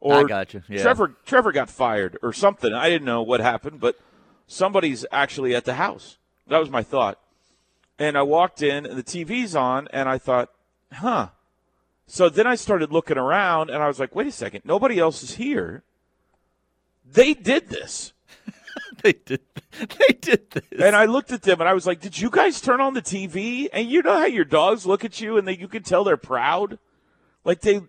[0.00, 0.82] or I gotcha, yeah.
[0.82, 2.72] Trevor Trevor got fired or something.
[2.72, 3.98] I didn't know what happened, but
[4.46, 6.16] somebody's actually at the house.
[6.48, 7.18] That was my thought.
[7.98, 10.50] And I walked in, and the TV's on, and I thought,
[10.90, 11.28] huh.
[12.06, 15.22] So then I started looking around, and I was like, wait a second, nobody else
[15.22, 15.84] is here.
[17.04, 18.14] They did this.
[19.02, 19.40] they did.
[19.78, 20.80] They did this.
[20.80, 23.02] And I looked at them and I was like, "Did you guys turn on the
[23.02, 26.04] TV?" And you know how your dogs look at you and they, you can tell
[26.04, 26.78] they're proud,
[27.44, 27.80] like they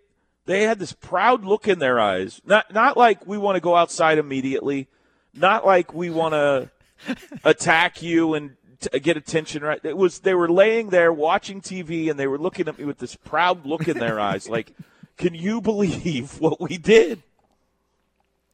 [0.45, 2.41] they had this proud look in their eyes.
[2.45, 4.88] Not not like we want to go outside immediately,
[5.34, 6.71] not like we want to
[7.43, 9.63] attack you and t- get attention.
[9.63, 9.84] Right?
[9.84, 13.00] It was they were laying there watching TV and they were looking at me with
[13.00, 14.71] this proud look in their eyes, like,
[15.17, 17.24] "Can you believe what we did?"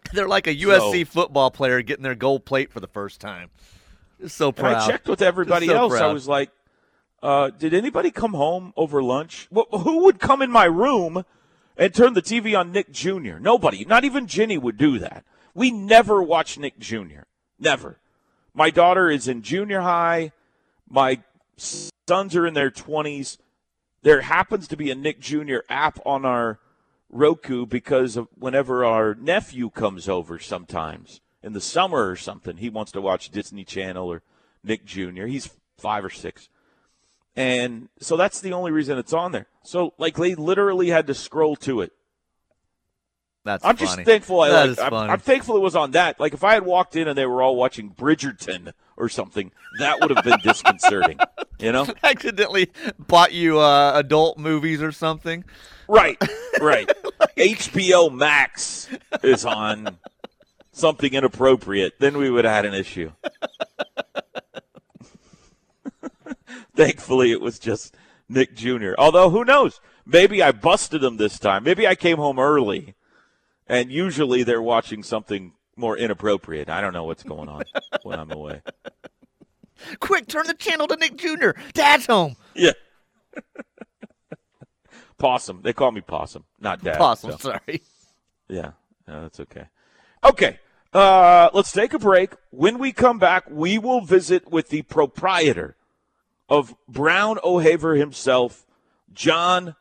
[0.14, 3.50] They're like a USC So- football player getting their gold plate for the first time.
[4.22, 4.76] Just so proud.
[4.78, 5.94] I checked with everybody so else.
[5.94, 6.50] I was like,
[7.22, 9.48] uh, did anybody come home over lunch?
[9.56, 11.24] Wh- who would come in my room
[11.78, 13.38] and turn the TV on Nick Jr.?
[13.40, 13.86] Nobody.
[13.86, 15.24] Not even Ginny would do that.
[15.54, 17.22] We never watch Nick Jr.
[17.60, 17.98] Never.
[18.54, 20.32] My daughter is in junior high.
[20.90, 21.22] My
[21.58, 23.38] sons are in their 20s.
[24.04, 25.58] There happens to be a Nick Jr.
[25.70, 26.60] app on our
[27.10, 32.70] Roku because of whenever our nephew comes over sometimes in the summer or something, he
[32.70, 34.24] wants to watch Disney Channel or
[34.64, 35.26] Nick Jr.
[35.26, 36.50] He's five or six.
[37.36, 39.48] And so that's the only reason it's on there.
[39.64, 41.94] So like they literally had to scroll to it.
[43.48, 43.88] That's I'm funny.
[43.88, 44.94] just thankful I like I'm.
[44.94, 46.20] I'm thankful it was on that.
[46.20, 50.00] Like if I had walked in and they were all watching Bridgerton or something, that
[50.02, 51.20] would have been disconcerting.
[51.60, 51.88] You know?
[52.04, 55.44] accidentally bought you uh, adult movies or something.
[55.88, 56.22] Right,
[56.62, 56.88] right.
[57.36, 58.88] HBO Max
[59.24, 59.98] is on
[60.72, 63.12] something inappropriate, then we would have had an issue.
[66.76, 67.96] Thankfully, it was just
[68.30, 68.94] Nick Jr.
[68.98, 69.82] Although, who knows?
[70.06, 71.64] Maybe I busted him this time.
[71.64, 72.94] Maybe I came home early,
[73.70, 76.70] and usually they're watching something more inappropriate.
[76.70, 77.64] I don't know what's going on
[78.04, 78.62] when I'm away.
[80.00, 81.52] Quick, turn the channel to Nick Jr.
[81.74, 82.36] Dad's home.
[82.56, 82.72] Yeah.
[85.18, 85.62] Possum.
[85.64, 86.98] They call me Possum, not Dad.
[86.98, 87.38] Possum, so.
[87.38, 87.82] sorry.
[88.50, 88.72] Yeah,
[89.08, 89.66] no, that's okay.
[90.24, 90.60] Okay,
[90.94, 92.34] uh, let's take a break.
[92.52, 95.76] When we come back, we will visit with the proprietor
[96.50, 98.66] of Brown O'Haver himself,
[99.12, 99.76] John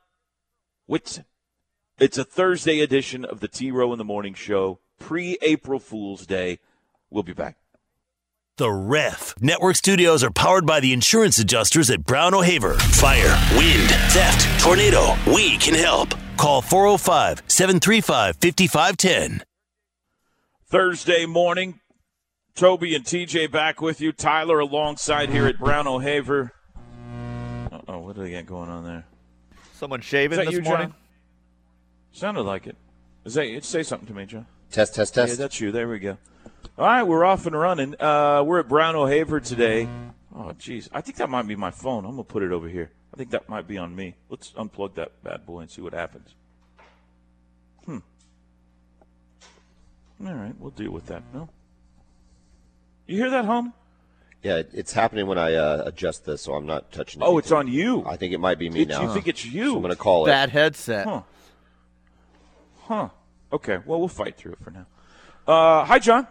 [0.86, 1.24] Whitson.
[1.98, 6.26] It's a Thursday edition of the T Row in the Morning Show, pre April Fool's
[6.26, 6.58] Day.
[7.08, 7.56] We'll be back.
[8.58, 9.34] The Ref.
[9.40, 12.74] Network studios are powered by the insurance adjusters at Brown O'Haver.
[12.74, 15.14] Fire, wind, theft, tornado.
[15.26, 16.14] We can help.
[16.36, 19.42] Call 405 735 5510.
[20.66, 21.80] Thursday morning.
[22.54, 24.12] Toby and TJ back with you.
[24.12, 26.52] Tyler alongside here at Brown O'Haver.
[27.72, 29.06] Uh oh, what do they got going on there?
[29.72, 30.88] Someone shaving this you, morning?
[30.88, 30.94] John?
[32.16, 32.76] Sounded like it.
[33.26, 34.46] Is that say something to me, John?
[34.70, 35.32] Test, test, test.
[35.32, 35.70] Yeah, that's you.
[35.70, 36.16] There we go.
[36.78, 37.94] All right, we're off and running.
[38.00, 39.86] Uh, we're at Brown O'Haver today.
[40.34, 40.88] Oh, jeez.
[40.94, 42.06] I think that might be my phone.
[42.06, 42.90] I'm going to put it over here.
[43.12, 44.14] I think that might be on me.
[44.30, 46.34] Let's unplug that bad boy and see what happens.
[47.84, 47.98] Hmm.
[50.26, 51.22] All right, we'll deal with that.
[51.34, 51.50] No.
[53.06, 53.74] You hear that hum?
[54.42, 57.26] yeah, it's happening when I uh, adjust this, so I'm not touching it.
[57.26, 58.06] Oh, it's on you.
[58.06, 59.06] I think it might be me It's- now.
[59.06, 59.72] You think it's you?
[59.72, 60.30] So I'm going to call it.
[60.30, 61.06] Bad headset.
[61.06, 61.20] Huh.
[62.86, 63.08] Huh.
[63.52, 64.86] Okay, well, we'll fight through it for now.
[65.46, 66.26] Uh, hi, John.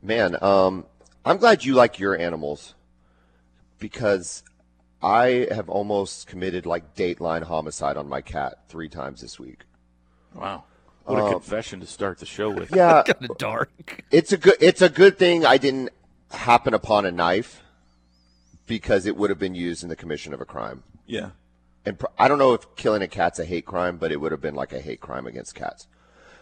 [0.00, 0.86] Man, um,
[1.24, 2.74] I'm glad you like your animals
[3.80, 4.44] because
[5.02, 9.64] I have almost committed like dateline homicide on my cat three times this week.
[10.34, 10.64] Wow.
[11.04, 12.70] What a confession to start the show with.
[12.74, 14.04] Yeah, Kind of dark.
[14.10, 15.90] it's a good it's a good thing I didn't
[16.30, 17.62] happen upon a knife
[18.66, 20.84] because it would have been used in the commission of a crime.
[21.06, 21.30] Yeah.
[21.88, 24.32] And pr- I don't know if killing a cat's a hate crime, but it would
[24.32, 25.86] have been like a hate crime against cats.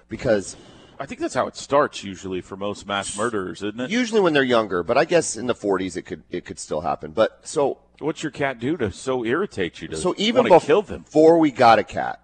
[0.09, 0.57] Because
[0.99, 3.91] I think that's how it starts usually for most mass murderers, isn't it?
[3.91, 6.81] usually when they're younger, but I guess in the 40s it could it could still
[6.83, 7.13] happen.
[7.13, 10.83] But so What's your cat do to so irritate you to so even want kill
[10.83, 11.03] them?
[11.03, 12.21] before we got a cat,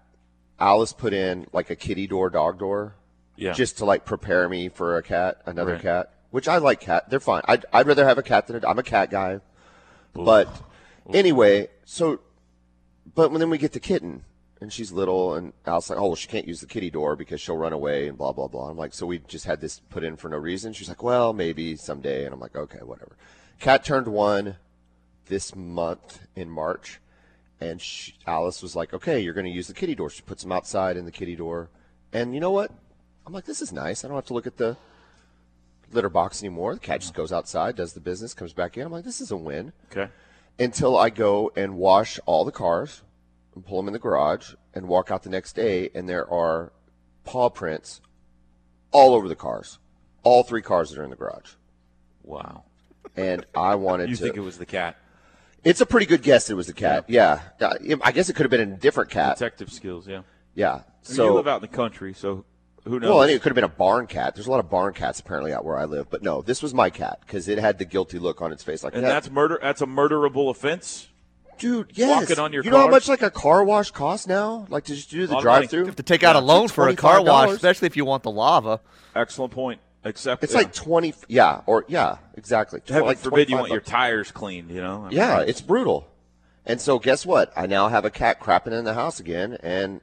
[0.59, 2.95] Alice put in like a kitty door, dog door,
[3.37, 3.53] Yeah.
[3.53, 5.81] just to like prepare me for a cat, another Right.
[5.81, 6.09] cat.
[6.29, 7.09] Which I like cat.
[7.09, 7.41] They're fine.
[7.45, 9.39] I'd, I'd rather have a cat than a, I'm a cat guy.
[10.13, 10.47] But
[11.13, 12.19] anyway, so
[13.15, 14.23] but when then we get the kitten
[14.61, 17.41] and she's little and Alice like, oh well, she can't use the kitty door because
[17.41, 18.69] she'll run away and blah blah blah.
[18.69, 20.73] I'm like, so we just had this put in for no reason.
[20.73, 23.17] She's like, well, maybe someday, and I'm like, okay, whatever.
[23.59, 24.55] Cat turned one
[25.25, 26.99] this month in March,
[27.59, 30.09] and she, Alice was like, okay, you're going to use the kitty door.
[30.09, 31.69] She puts him outside in the kitty door,
[32.11, 32.71] and you know what?
[33.25, 34.03] I'm like, this is nice.
[34.03, 34.75] I don't have to look at the
[35.91, 36.73] litter box anymore.
[36.73, 38.85] The cat just goes outside, does the business, comes back in.
[38.85, 40.11] I'm like, this is a win Okay.
[40.59, 43.01] Until I go and wash all the cars
[43.55, 46.71] and pull them in the garage and walk out the next day, and there are
[47.23, 48.01] paw prints
[48.91, 49.79] all over the cars,
[50.23, 51.51] all three cars that are in the garage.
[52.23, 52.63] Wow.
[53.15, 54.23] And I wanted You to.
[54.23, 54.97] think it was the cat?
[55.63, 56.49] it's a pretty good guess.
[56.49, 57.05] It was the cat.
[57.07, 59.37] Yeah, Uh, I guess it could have been a different cat.
[59.37, 60.23] Detective skills, yeah.
[60.55, 60.81] Yeah.
[61.03, 62.43] So you live out in the country, so
[62.85, 63.09] who knows?
[63.09, 64.35] Well, I think it could have been a barn cat.
[64.35, 66.73] There's a lot of barn cats apparently out where I live, but no, this was
[66.73, 69.09] my cat because it had the guilty look on its face, like and that.
[69.09, 69.59] that's murder.
[69.61, 71.07] That's a murderable offense.
[71.59, 72.21] dude, yes.
[72.21, 74.65] walking on your you know how much like a car wash costs now?
[74.69, 75.59] Like to just do the Lot of money.
[75.61, 75.79] drive-through?
[75.81, 78.23] You have to take out a loan for a car wash, especially if you want
[78.23, 78.81] the lava.
[79.15, 79.79] Excellent point.
[80.05, 80.59] Except It's yeah.
[80.59, 81.13] like twenty.
[81.29, 82.81] Yeah, or yeah, exactly.
[82.85, 84.69] Heaven like forbid you 25 want your tires cleaned.
[84.69, 85.03] You know.
[85.05, 86.09] I mean, Yeah, it's brutal.
[86.65, 87.53] And so guess what?
[87.55, 90.01] I now have a cat crapping in the house again, and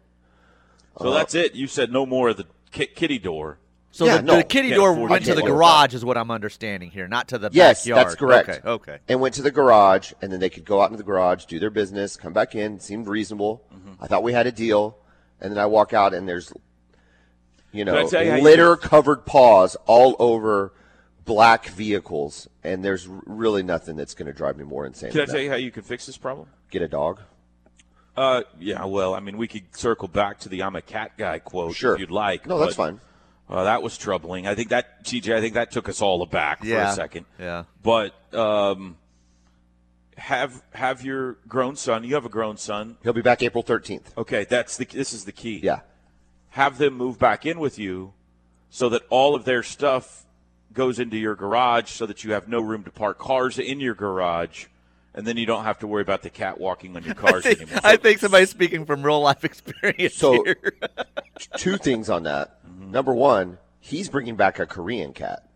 [0.98, 1.54] So that's uh, it.
[1.54, 3.59] You said no more of the ki- kitty door.
[3.92, 5.56] So Yeah, the, no, the kitty can't door went to to the get one of
[5.56, 8.06] garage, is what I'm understanding here, not to the yes, backyard.
[8.06, 8.48] that's correct.
[8.48, 8.98] Okay, okay.
[9.09, 11.59] And went to the garage, and then they could go out into the garage, do
[11.59, 12.78] their business, come back in.
[12.78, 13.64] Seemed reasonable.
[13.74, 14.02] Mm-hmm.
[14.02, 14.96] I thought we had a deal,
[15.40, 16.52] and then I walk out, and there's,
[17.72, 20.72] you know, you how you- litter covered paws all over
[21.24, 25.11] black vehicles, and there's really nothing that's going to drive me more insane.
[25.11, 25.42] Can I tell that.
[25.42, 26.48] you how you can fix this problem?
[26.70, 27.20] Get a dog.
[28.16, 28.84] Uh, yeah.
[28.84, 31.94] Well, I mean, we could circle back to the "I'm a cat guy" quote Sure.
[31.94, 32.46] if you'd like.
[32.46, 33.00] No, that's fine.
[33.48, 34.46] Uh, that was troubling.
[34.46, 35.34] I think that TJ.
[35.34, 37.26] I think that took us all aback for a second.
[37.38, 37.64] Yeah.
[37.82, 38.96] But um,
[40.16, 42.04] have have your grown son.
[42.04, 42.96] You have a grown son.
[43.02, 44.16] He'll be back April 13th.
[44.18, 44.84] Okay, that's the.
[44.84, 45.60] This is the key.
[45.62, 45.80] Yeah.
[46.50, 48.12] have them move back in with you
[48.68, 50.26] so that all of their stuff
[50.72, 53.94] goes into your garage so that you have no room to park cars in your
[53.94, 54.66] garage
[55.20, 57.54] and then you don't have to worry about the cat walking on your cars I
[57.54, 57.80] think, anymore.
[57.85, 60.72] I think somebody's speaking from real life experience So- here.
[61.59, 62.64] Two things on that.
[62.66, 62.90] Mm-hmm.
[62.90, 65.46] Number one, he's bringing back a Korean cat.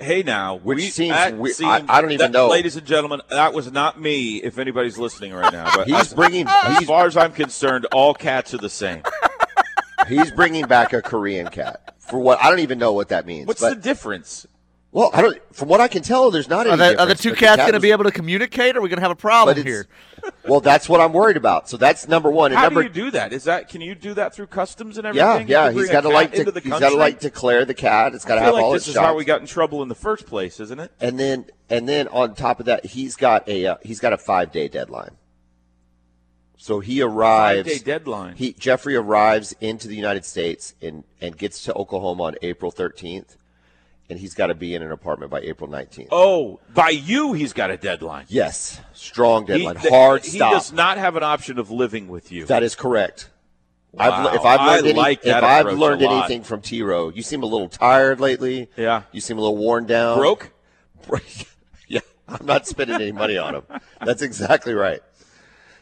[0.00, 2.48] hey now, Which we, seems that we- seems- I- I don't even that- know.
[2.48, 5.70] Ladies and gentlemen, that was not me if anybody's listening right now.
[5.74, 9.02] But He's as, bringing as he's, far as I'm concerned, all cats are the same.
[10.08, 11.94] he's bringing back a Korean cat.
[11.98, 13.46] For what I don't even know what that means.
[13.46, 14.44] What's but, the difference?
[14.92, 15.54] Well, I don't.
[15.54, 16.74] From what I can tell, there's not any.
[16.74, 18.76] Are the, are the two but cats cat going to be able to communicate?
[18.76, 19.86] Or are we going to have a problem here?
[20.46, 21.70] Well, that's what I'm worried about.
[21.70, 22.52] So that's number one.
[22.52, 23.32] And How number do you do that?
[23.32, 25.48] Is that can you do that through customs and everything?
[25.48, 25.68] You yeah.
[25.68, 27.72] can He's bring a got to like into to, he's got to like declare the
[27.72, 28.14] cat.
[28.14, 29.06] It's got to I have feel like all this its is shots.
[29.06, 30.92] how we got in trouble in the first place, isn't it?
[31.00, 34.18] and then and then on top of that, he's got a uh, he's got a
[34.18, 35.16] five day deadline.
[36.58, 37.66] So he arrives.
[37.66, 38.36] Five day deadline.
[38.36, 43.36] He Jeffrey arrives into the United States and and gets to Oklahoma on April 13th,
[44.10, 46.08] and he's got to be in an apartment by April 19th.
[46.10, 48.26] oh, by you, he's got a deadline.
[48.28, 50.48] Yes, strong deadline, He- hard he stop.
[50.50, 52.44] He does not have an option of living with you.
[52.46, 53.30] that is correct.
[53.92, 54.28] Wow.
[54.28, 57.42] I've, if I've learned, any, like if I've learned anything from T Row, you seem
[57.42, 58.68] a little tired lately.
[58.76, 59.02] Yeah.
[59.10, 60.16] you seem a little worn down.
[60.18, 60.52] Broke?
[61.88, 63.62] yeah, I'm not spending any money on him.
[64.04, 65.00] That's exactly right.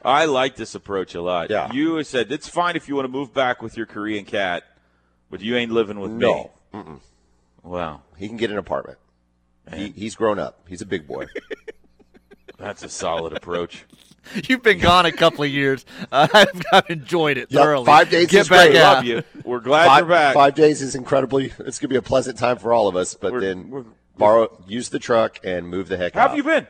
[0.02, 1.50] I like this approach a lot.
[1.50, 1.70] Yeah.
[1.72, 4.62] You said it's fine if you want to move back with your Korean cat,
[5.30, 6.18] but you ain't living with me.
[6.18, 6.50] No.
[6.72, 6.94] me.
[7.62, 8.98] Wow, He can get an apartment.
[9.74, 10.60] He, he's grown up.
[10.68, 11.26] He's a big boy.
[12.58, 13.84] that's a solid approach.
[14.48, 15.84] You've been gone a couple of years.
[16.10, 17.86] Uh, I've, I've enjoyed it Yep, thoroughly.
[17.86, 18.80] five days Get is back great.
[18.80, 18.96] out.
[18.96, 19.22] Love you.
[19.44, 20.34] We're glad five, you're back.
[20.34, 21.52] five days is incredibly.
[21.60, 23.14] It's gonna be a pleasant time for all of us.
[23.14, 23.84] But We're- then we're-
[24.16, 26.18] borrow, use the truck and move the heck out.
[26.18, 26.28] How out.
[26.30, 26.66] have you been?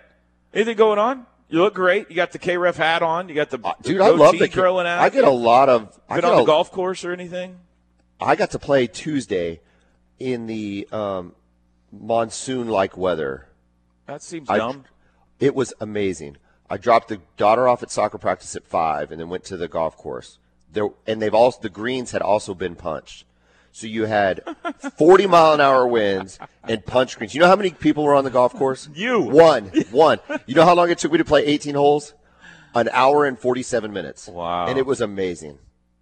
[0.52, 1.24] Anything going on?
[1.48, 2.10] You look great.
[2.10, 3.28] You got the KREF hat on.
[3.30, 4.48] You got the, Uh, the dude, I love the.
[4.48, 5.00] growing out.
[5.00, 5.98] I get a lot of.
[6.08, 7.58] I Been get on a- the golf course or anything?
[8.20, 9.60] I got to play Tuesday
[10.18, 11.34] in the um,
[11.92, 13.48] monsoon-like weather.
[14.06, 14.84] That seems I- dumb.
[15.40, 16.36] It was amazing.
[16.68, 19.68] I dropped the daughter off at soccer practice at five, and then went to the
[19.68, 20.38] golf course.
[20.72, 23.24] There, and they've also the greens had also been punched.
[23.72, 24.42] So you had
[24.98, 27.34] 40 mile an hour winds and punch greens.
[27.34, 28.88] You know how many people were on the golf course?
[28.94, 29.20] You.
[29.20, 29.66] One.
[29.90, 30.18] One.
[30.46, 32.14] You know how long it took me to play 18 holes?
[32.74, 34.26] An hour and 47 minutes.
[34.28, 34.66] Wow.
[34.66, 35.58] And it was amazing.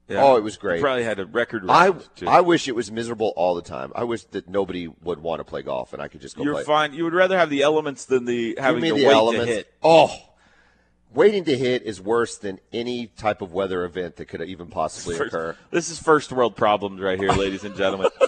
[0.09, 0.23] Yeah.
[0.23, 0.81] Oh, it was You great.
[0.81, 1.65] probably had a record.
[1.69, 2.29] I, too.
[2.29, 3.91] I wish it was miserable all the time.
[3.97, 6.55] I wish that nobody would want to play golf and I could just go You're
[6.55, 6.65] play.
[6.65, 6.93] fine.
[6.95, 9.47] You would rather have the elements than the having to the wait elements.
[9.47, 9.73] to hit.
[9.83, 10.15] Oh,
[11.13, 15.17] waiting to hit is worse than any type of weather event that could even possibly
[15.17, 15.57] First- occur.
[15.73, 18.09] this is first world problems right here, ladies and gentlemen.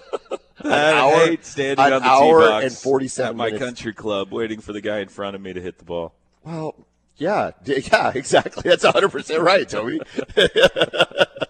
[0.61, 3.45] An I hour- hate standing an on the hour tee box and 47 at my
[3.47, 3.65] minutes.
[3.65, 6.13] country club, waiting for the guy in front of me to hit the ball.
[6.43, 6.75] Well,
[7.17, 8.63] yeah, yeah, exactly.
[8.69, 10.01] That's 100 percent right, Toby.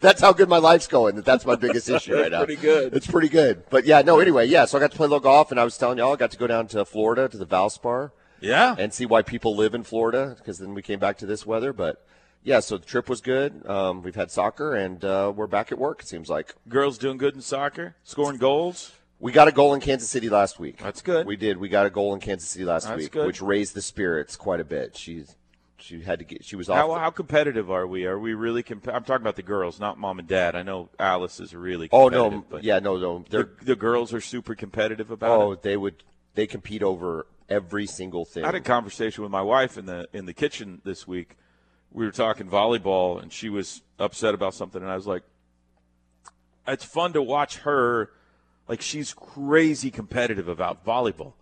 [0.00, 1.16] that's how good my life's going.
[1.16, 2.44] That that's my biggest issue right now.
[2.44, 2.94] Pretty good.
[2.94, 3.64] It's pretty good.
[3.70, 4.20] But yeah, no.
[4.20, 4.64] Anyway, yeah.
[4.66, 6.30] So I got to play a little golf, and I was telling y'all, I got
[6.30, 8.12] to go down to Florida to the Valspar.
[8.42, 11.44] Yeah, and see why people live in Florida because then we came back to this
[11.44, 11.72] weather.
[11.74, 12.06] But
[12.42, 13.66] yeah, so the trip was good.
[13.68, 16.00] Um, we've had soccer and uh, we're back at work.
[16.00, 18.92] It seems like girls doing good in soccer, scoring goals.
[19.18, 20.78] we got a goal in Kansas City last week.
[20.78, 21.26] That's good.
[21.26, 21.58] We did.
[21.58, 23.26] We got a goal in Kansas City last That's week, good.
[23.26, 24.96] which raised the spirits quite a bit.
[24.96, 25.36] She's
[25.82, 26.44] she had to get.
[26.44, 26.76] She was off.
[26.76, 28.04] How, how competitive are we?
[28.06, 28.62] Are we really?
[28.62, 30.54] Comp- I'm talking about the girls, not mom and dad.
[30.54, 31.88] I know Alice is really.
[31.92, 33.24] oh no, but yeah, no, no.
[33.28, 35.62] The, the girls are super competitive about oh, it.
[35.62, 36.02] they would
[36.34, 38.44] they compete over every single thing.
[38.44, 41.36] I had a conversation with my wife in the in the kitchen this week.
[41.92, 45.22] We were talking volleyball, and she was upset about something, and I was like,
[46.66, 48.10] "It's fun to watch her.
[48.68, 51.32] Like she's crazy competitive about volleyball.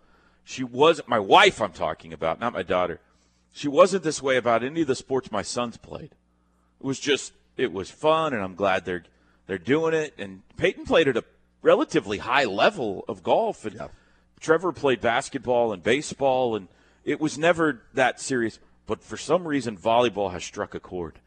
[0.44, 1.60] She wasn't my wife.
[1.60, 3.00] I'm talking about, not my daughter.
[3.58, 6.12] She wasn't this way about any of the sports my sons played.
[6.80, 9.02] It was just it was fun, and I'm glad they're
[9.48, 10.14] they're doing it.
[10.16, 11.24] And Peyton played at a
[11.60, 13.80] relatively high level of golf, and
[14.38, 16.68] Trevor played basketball and baseball, and
[17.04, 18.60] it was never that serious.
[18.86, 21.18] But for some reason, volleyball has struck a chord,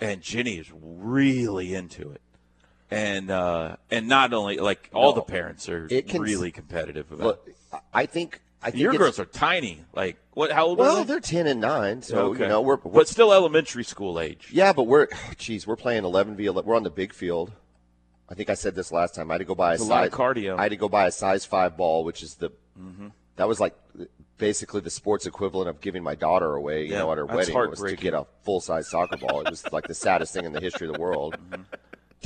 [0.00, 2.22] and Ginny is really into it.
[2.90, 7.12] And uh, and not only like all No, the parents are it can- really competitive
[7.12, 7.26] about.
[7.26, 7.50] Look,
[7.92, 9.82] I think I think Your girls are tiny.
[9.94, 10.50] Like what?
[10.50, 11.12] How old Well, are they?
[11.14, 12.42] they're ten and nine, so okay.
[12.44, 14.48] you know we're, we're but still elementary school age.
[14.50, 16.68] yeah, but we're geez, we're playing eleven v eleven.
[16.68, 17.52] We're on the big field.
[18.28, 19.30] I think I said this last time.
[19.30, 20.58] I had to go buy a, a lot size of cardio.
[20.58, 23.08] I had to go buy a size five ball, which is the Mm-hmm.
[23.36, 23.74] that was like
[24.36, 26.84] basically the sports equivalent of giving my daughter away.
[26.84, 29.40] You Yeah, know, at her wedding was to get a full size soccer ball.
[29.40, 31.36] It was like the saddest thing in the history of the world.
[31.50, 31.62] Mm-hmm.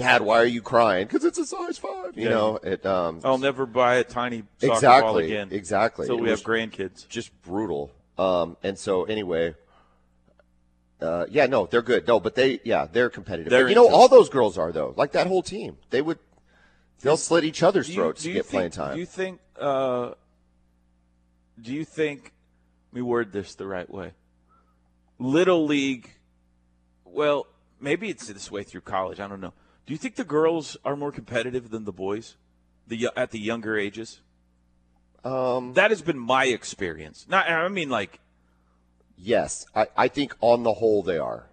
[0.01, 1.07] Dad, why are you crying?
[1.07, 2.17] Because it's a size five.
[2.17, 2.31] You Yeah.
[2.31, 2.85] know, it.
[2.87, 5.49] Um, I'll never buy a tiny soccer ball Exactly, again.
[5.53, 6.05] exactly.
[6.07, 7.07] Until It we have grandkids.
[7.09, 7.93] just brutal.
[8.19, 9.55] Um, and so anyway,
[11.01, 12.07] uh, yeah, no, they're good.
[12.07, 13.51] No, but they, yeah, they're competitive.
[13.51, 14.93] They're you know, all those girls are though.
[14.97, 16.19] Like that whole team, they would,
[17.01, 18.95] they'll slit each other's you- throats to get think, playing time.
[18.95, 19.41] Do you think?
[19.59, 20.13] Uh,
[21.61, 22.33] do you think?
[22.93, 24.13] Let me word this the right way.
[25.19, 26.11] Little league.
[27.05, 27.47] Well,
[27.81, 29.21] maybe it's this way through college.
[29.21, 29.53] I don't know.
[29.87, 32.37] Do you think the girls are more competitive than the boys,
[32.87, 34.21] the at the younger ages?
[35.25, 37.27] um, That has been my experience.
[37.29, 38.21] Not, I mean, like,
[39.19, 41.47] yes, I, I think on the whole they are.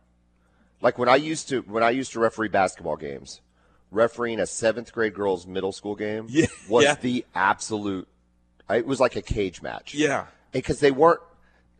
[0.82, 3.42] Like when I used to, when I used to referee basketball games,
[3.90, 6.96] refereeing a seventh grade girls middle school game Yeah, was yeah.
[6.96, 8.08] the absolute.
[8.70, 9.96] It was like a cage match.
[9.96, 11.22] yeah, because they weren't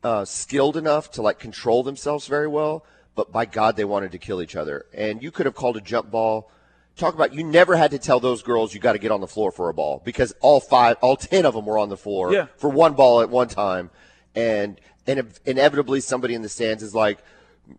[0.04, 2.86] uh, skilled enough to like control themselves very well.
[3.18, 4.86] But by God, they wanted to kill each other.
[4.94, 6.52] And you could have called a jump ball.
[6.96, 9.28] Talk about you never had to tell those girls you got to get on the
[9.28, 12.32] floor for a ball because all five, all ten of them were on the floor
[12.32, 12.46] Yeah.
[12.58, 13.90] for one ball at one time,
[14.36, 17.20] and and inevitably somebody in the stands is like,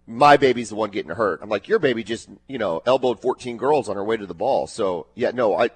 [0.07, 1.41] my baby's the one getting hurt.
[1.43, 4.35] I'm like, your baby just you know elbowed 14 girls on her way to the
[4.35, 4.67] ball.
[4.67, 5.71] So yeah, no, I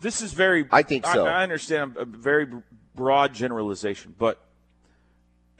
[0.00, 0.66] This is very.
[0.70, 1.26] I think so.
[1.26, 2.46] I, understand a very
[2.94, 4.40] broad generalization, but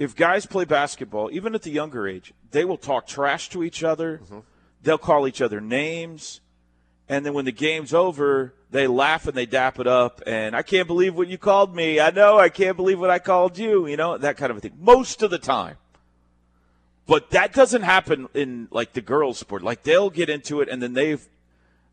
[0.03, 3.83] if guys play basketball, even at the younger age, they will talk trash to each
[3.83, 4.21] other.
[4.25, 4.41] Mm-hmm.
[4.83, 6.41] They'll call each other names,
[7.09, 10.23] and then when the game's over, they laugh and they dap it up.
[10.27, 12.01] And I can't believe what you called me.
[12.01, 13.87] I know I can't believe what I called you.
[13.87, 14.77] You know that kind of a thing.
[14.81, 15.77] Most of the time.
[17.07, 19.63] But that doesn't happen in like the girls' sport.
[19.63, 21.29] Like they'll get into it and then they've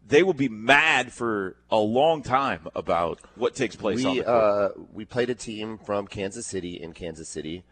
[0.07, 4.69] they will be mad for a long time about what takes place on we uh,
[4.91, 7.63] we played a team from Kansas City in Kansas City,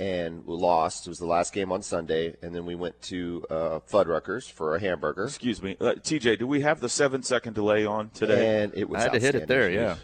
[0.00, 1.06] and we lost.
[1.06, 4.74] It was the last game on Sunday, and then we went to uh, Fuddruckers for
[4.74, 6.38] a hamburger, Excuse me, uh, TJ.
[6.38, 8.62] Do we have the seven second delay on today?
[8.62, 9.96] and it was I had to hit it there, yeah.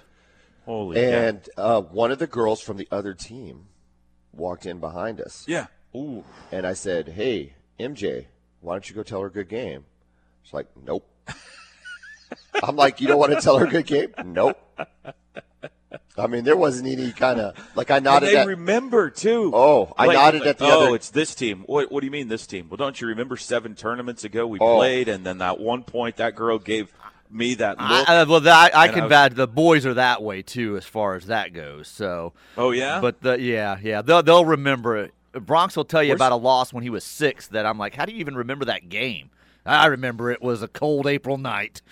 [0.67, 1.03] Holy.
[1.03, 3.69] And uh, one of the girls from the other team
[4.33, 5.69] walked in behind us, yeah.
[5.95, 6.25] Ooh.
[6.53, 8.27] and I said, "Hey, MJ,
[8.61, 9.87] why don't you go tell her good game?"
[10.43, 11.09] She's like, "Nope."
[12.63, 14.61] I'm like, "You don't want to tell her good game?" Nope.
[16.19, 18.31] I mean, there wasn't any kind of like I And nodded.
[18.31, 19.51] they at, remember too.
[19.55, 21.65] Oh, I nodded at the oh, other- it's this team.
[21.67, 22.69] What, what do you mean this team?
[22.69, 24.77] Well, don't you remember seven tournaments ago we Oh.
[24.77, 26.93] played, and then that one point that girl gave
[27.31, 28.09] me that look.
[28.09, 29.35] I, uh, well, that, I And can I was- vouch.
[29.35, 31.89] The boys are that way too, as far as that goes.
[31.89, 35.13] So, oh yeah, but the yeah, yeah, they'll they'll remember it.
[35.33, 37.49] Bronx will tell you Where's- about a loss when he was six.
[37.49, 39.31] That I'm like, how do you even remember that game?
[39.67, 41.83] I remember it was a cold April night.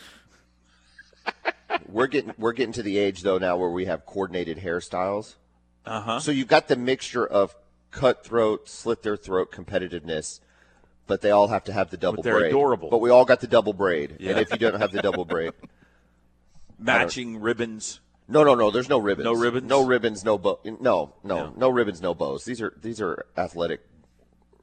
[1.89, 5.35] We're getting we're getting to the age though now where we have coordinated hairstyles.
[5.87, 6.21] uh huh.
[6.21, 7.55] So you've got the mixture of
[7.91, 10.41] cutthroat, slit their throat competitiveness,
[11.07, 12.49] but they all have to have the double they're braid.
[12.51, 12.91] adorable.
[12.91, 14.17] But we all got the double braid.
[14.19, 14.33] Yeah.
[14.33, 15.53] And if you don't have the double braid,
[16.79, 18.01] Matching ribbons.
[18.27, 18.71] no, no, no.
[18.73, 19.25] There's no ribbons.
[19.25, 19.69] No ribbons?
[19.69, 20.25] No ribbons.
[20.25, 20.59] No bow.
[20.65, 21.53] No, no, No.
[21.57, 22.01] no ribbons.
[22.03, 22.45] No bows.
[22.45, 23.81] These are these are athletic.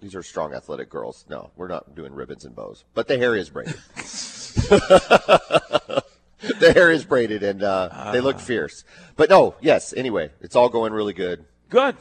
[0.01, 1.25] These are strong athletic girls.
[1.29, 2.83] No, we're not doing ribbons and bows.
[2.95, 3.75] But the hair is braided.
[6.59, 8.83] the hair is braided, and uh, they look fierce.
[9.15, 9.93] But no, yes.
[9.95, 11.45] Anyway, it's all going really good.
[11.69, 11.95] Good.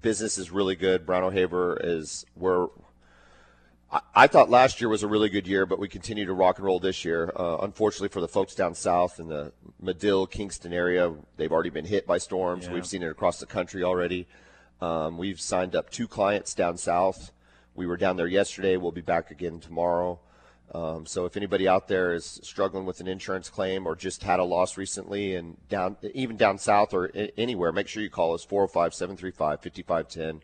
[0.00, 1.04] business is really good.
[1.04, 2.68] Brown O'Haver is where
[3.90, 6.58] I, I thought last year was a really good year, but we continue to rock
[6.58, 7.32] and roll this year.
[7.34, 9.52] Uh, unfortunately for the folks down south in the
[9.82, 12.66] Madill, Kingston area, they've already been hit by storms.
[12.66, 12.74] Yeah.
[12.74, 14.26] We've seen it across the country already.
[14.80, 17.32] Um, we've signed up two clients down south.
[17.74, 18.76] We were down there yesterday.
[18.76, 20.20] We'll be back again tomorrow.
[20.74, 24.38] Um, so if anybody out there is struggling with an insurance claim or just had
[24.38, 28.34] a loss recently and down even down south or I- anywhere, make sure you call
[28.34, 30.40] us 405-735-5510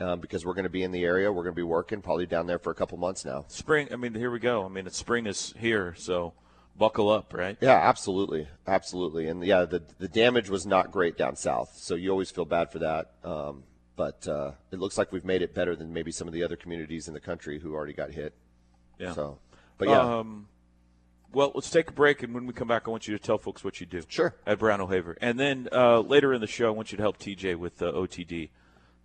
[0.00, 1.30] um, because we're going to be in the area.
[1.30, 3.44] We're going to be working probably down there for a couple months now.
[3.48, 3.88] Spring.
[3.92, 4.64] I mean, here we go.
[4.64, 6.32] I mean, it's spring is here, so
[6.76, 7.56] buckle up, right?
[7.60, 12.10] Yeah, absolutely, absolutely, and yeah, the the damage was not great down south, so you
[12.10, 13.12] always feel bad for that.
[13.22, 13.64] Um,
[13.96, 16.56] but uh, it looks like we've made it better than maybe some of the other
[16.56, 18.32] communities in the country who already got hit.
[18.98, 19.12] Yeah.
[19.12, 19.38] So,
[19.80, 20.46] but yeah, Um,
[21.32, 23.38] well, let's take a break, and when we come back, I want you to tell
[23.38, 24.02] folks what you do.
[24.08, 24.34] Sure.
[24.46, 27.18] At Brown O'Haver, and then uh, later in the show, I want you to help
[27.18, 28.50] TJ with uh, OTD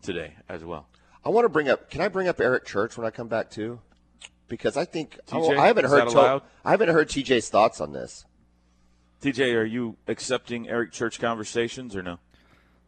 [0.02, 0.88] today as well.
[1.24, 1.90] I want to bring up.
[1.90, 3.80] Can I bring up Eric Church when I come back too?
[4.48, 6.42] Because I think TJ, I haven't heard To-?
[6.64, 8.26] I haven't heard TJ's thoughts on this.
[9.22, 12.20] TJ, are you accepting Eric Church conversations or no?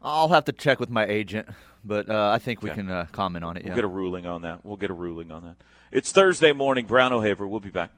[0.07, 1.49] I'll have to check with my agent,
[1.83, 2.79] but uh, I think we Okay.
[2.81, 3.63] can uh, comment on it.
[3.63, 3.75] We'll Yeah.
[3.75, 4.63] get a ruling on that.
[4.63, 5.55] We'll get a ruling on that.
[5.91, 6.85] It's Thursday morning.
[6.85, 7.45] Brown O'Haver.
[7.47, 7.91] We'll be back.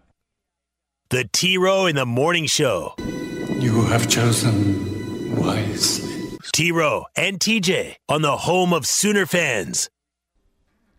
[1.11, 2.95] The T Row in the Morning Show.
[2.97, 6.37] You have chosen wisely.
[6.53, 9.89] T Row and TJ on the home of Sooner fans.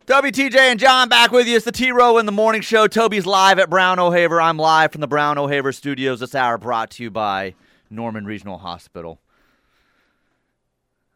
[0.06, 1.56] WTJ and John back with you.
[1.56, 2.86] It's the T Row in the Morning Show.
[2.86, 4.40] Toby's live at Brown O'Haver.
[4.40, 7.54] I'm live from the Brown O'Haver studios this hour, brought to you by
[7.90, 9.20] Norman Regional Hospital.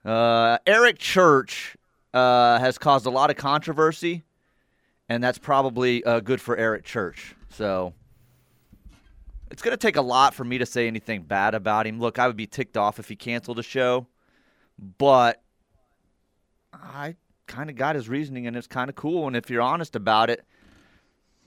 [0.05, 1.77] Uh, Eric Church
[2.13, 4.23] uh, has caused a lot of controversy,
[5.09, 7.35] and that's probably uh, good for Eric Church.
[7.51, 7.95] So
[9.51, 12.01] it's going to take a lot for me to say anything bad about him.
[12.01, 14.07] Look, I would be ticked off if he canceled a show,
[14.99, 15.43] but
[16.73, 19.27] I kind of got his reasoning, and it's kind of cool.
[19.27, 20.45] And if you're honest about it,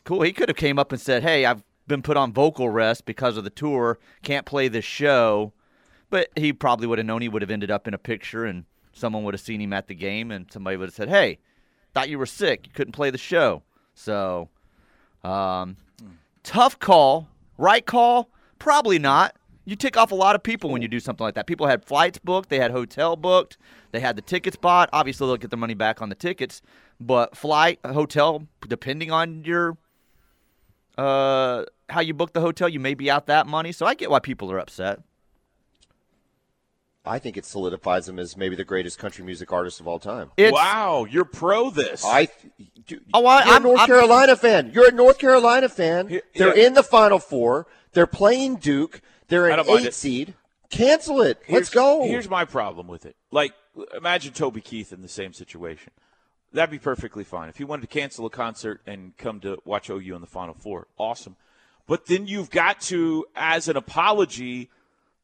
[0.03, 0.22] cool.
[0.22, 3.38] He could have came up and said, "Hey, I've been put on vocal rest because
[3.38, 5.53] of the tour, can't play this show."
[6.10, 8.66] But he probably would have known he would have ended up in a picture, and
[8.93, 11.39] someone would have seen him at the game, and somebody would have said, "Hey,
[11.93, 14.49] thought you were sick, you couldn't play the show." So,
[15.24, 15.78] um,
[16.43, 17.28] tough call,
[17.58, 18.30] right call,
[18.60, 19.36] probably not.
[19.66, 21.45] You tick off a lot of people when you do something like that.
[21.45, 23.58] People had flights booked, they had hotel booked,
[23.91, 24.89] they had the tickets bought.
[24.93, 26.62] Obviously, they'll get their money back on the tickets,
[27.01, 29.78] but flight, hotel, depending on your
[30.97, 33.72] uh, how you book the hotel, you may be out that money.
[33.72, 34.99] So I get why people are upset.
[37.08, 40.32] I think it solidifies him as maybe the greatest country music artist of all time.
[40.38, 42.03] It's, wow, you're pro this.
[42.05, 42.28] I,
[42.86, 44.72] dude, Oh, I- you're I'm- a North I'm- Carolina fan.
[44.74, 46.08] You're a North Carolina fan.
[46.10, 46.68] Here- They're yeah.
[46.68, 47.68] in the Final Four.
[47.93, 49.01] They're playing Duke.
[49.30, 50.36] They're I an don't eight seed.
[50.70, 51.41] Cancel it.
[51.49, 52.03] Let's go.
[52.03, 53.16] Here's my problem with it.
[53.32, 53.53] Like,
[53.95, 55.91] imagine Toby Keith in the same situation.
[56.53, 57.49] That'd be perfectly fine.
[57.49, 60.53] If he wanted to cancel a concert and come to watch OU in the Final
[60.53, 61.36] Four, awesome.
[61.88, 64.70] But then you've got to, as an apology,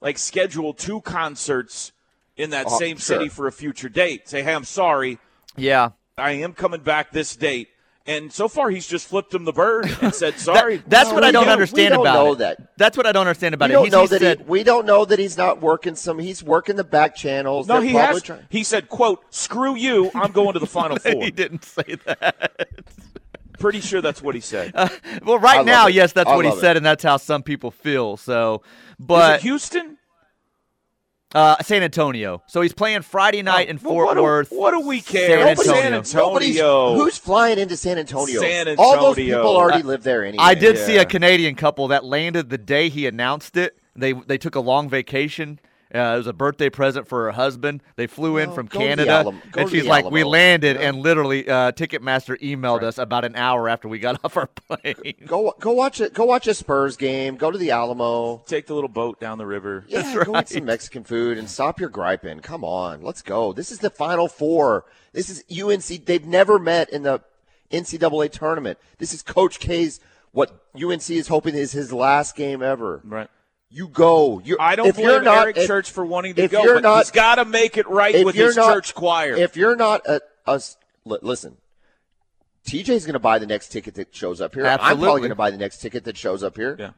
[0.03, 1.91] like schedule two concerts
[2.37, 3.17] in that Oh, same sure.
[3.17, 4.29] city for a future date.
[4.29, 5.17] Say, hey, I'm sorry.
[5.57, 5.89] yeah.
[6.15, 7.69] I am coming back this date.
[8.05, 10.77] And so far, he's just flipped him the bird and said, sorry.
[10.77, 12.37] That- that's No, what I don't don't- understand we don't about know it.
[12.39, 12.77] that.
[12.77, 13.77] That's what I don't understand about we it.
[13.77, 16.19] don't He- know he that said, he, we don't know that he's not working some.
[16.19, 17.67] He's working the back channels.
[17.67, 18.21] no, he has.
[18.21, 20.11] trying- He said, quote, screw you.
[20.13, 21.23] I'm going to the Final Four.
[21.23, 22.67] he didn't say that.
[23.63, 24.73] Pretty sure that's what he said.
[25.23, 25.93] well, right love now, it.
[25.93, 26.59] yes, that's I what he it.
[26.59, 28.17] said, and that's how some people feel.
[28.17, 28.61] So,
[28.99, 29.97] Is but it Houston?
[31.33, 32.43] uh, San Antonio.
[32.47, 34.49] So he's playing Friday night in Well, Fort what do- Worth.
[34.51, 35.39] what do we care?
[35.39, 36.01] San Antonio.
[36.03, 36.95] San Nobody's Antonio.
[36.95, 38.39] who's flying into San Antonio.
[38.41, 38.77] San Antonio.
[38.77, 40.43] All those people already live there anyway.
[40.43, 43.79] I did see a Canadian couple that landed the day he announced it.
[43.95, 45.59] They they took a long vacation.
[45.93, 47.81] Uh, it was a birthday present for her husband.
[47.97, 50.23] They flew in Oh, from go to the Canada, Alamo- and she's the like, "We
[50.23, 50.89] landed," Yeah.
[50.89, 55.13] and literally, uh, Ticketmaster emailed us about an hour after we got off our plane.
[55.27, 56.13] Go go watch it.
[56.13, 57.35] Go watch a Spurs game.
[57.35, 58.43] Go to the Alamo.
[58.47, 59.85] Take the little boat down the river.
[59.87, 62.39] Yeah, go eat some Mexican food and stop your griping.
[62.39, 63.53] Come on, let's go.
[63.53, 64.85] This is the Final Four.
[65.13, 66.05] This is UNC.
[66.05, 67.21] They've never met in the
[67.71, 68.77] NCAA tournament.
[68.97, 69.99] This is Coach K's.
[70.31, 73.01] What UNC is hoping is his last game ever.
[73.03, 73.27] Right.
[73.75, 74.39] You go.
[74.45, 76.63] You're, I don't if blame you're not, Eric if- Church for wanting to if go,
[76.63, 79.33] you're but not- he's got to make it right with you're his not- church choir.
[79.35, 81.57] If you're not a, a s- li- listen,
[82.67, 84.65] TJ's going to buy the next ticket that shows up here.
[84.65, 86.75] I'm probably going to buy the next ticket that shows up here.
[86.79, 86.91] yeah.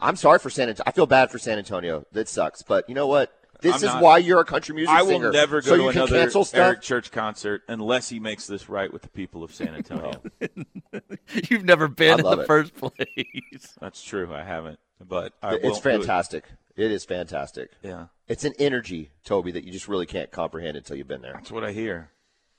[0.00, 0.84] I'm sorry for San Antonio.
[0.86, 2.04] I feel bad for San Antonio.
[2.12, 2.62] That sucks.
[2.62, 3.32] But you know what?
[3.60, 5.30] This I'm is not- why you're a country music I will singer.
[5.30, 6.58] never go so to you can another cancel stuff.
[6.60, 10.20] Eric Church concert unless he makes this right with the people of San Antonio.
[11.48, 12.46] You've never been in the it.
[12.46, 13.76] first place.
[13.80, 14.32] That's true.
[14.34, 15.82] I haven't, but I it's won't it.
[15.82, 16.44] fantastic.
[16.76, 17.70] It is fantastic.
[17.82, 21.34] Yeah, It's an energy, Toby, that you just really can't comprehend until you've been there.
[21.34, 22.10] that's what I hear.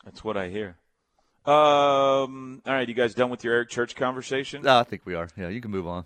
[0.05, 0.77] That's what I hear.
[1.45, 2.61] Um.
[2.65, 4.61] All right, you guys done with your Eric Church conversation?
[4.61, 5.27] No, I think we are.
[5.35, 6.05] Yeah, you can move on.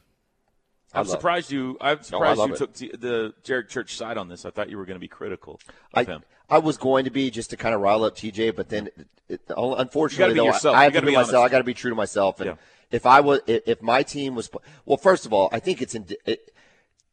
[0.93, 1.77] I'm love- surprised you.
[1.79, 2.57] I'm surprised love you it.
[2.57, 4.45] took the, the Eric Church side on this.
[4.45, 5.59] I thought you were going to be critical
[5.93, 6.23] I, him.
[6.49, 8.89] I was going to be just to kind of rile up TJ, but then
[9.29, 10.75] it, unfortunately, be though, yourself.
[10.75, 11.45] I, I have to gotta be be myself.
[11.45, 12.39] I got to be true to myself.
[12.39, 12.55] And Yeah.
[12.91, 14.49] If I was, if if my team was,
[14.85, 16.05] well, first of all, I think it's in.
[16.25, 16.53] It,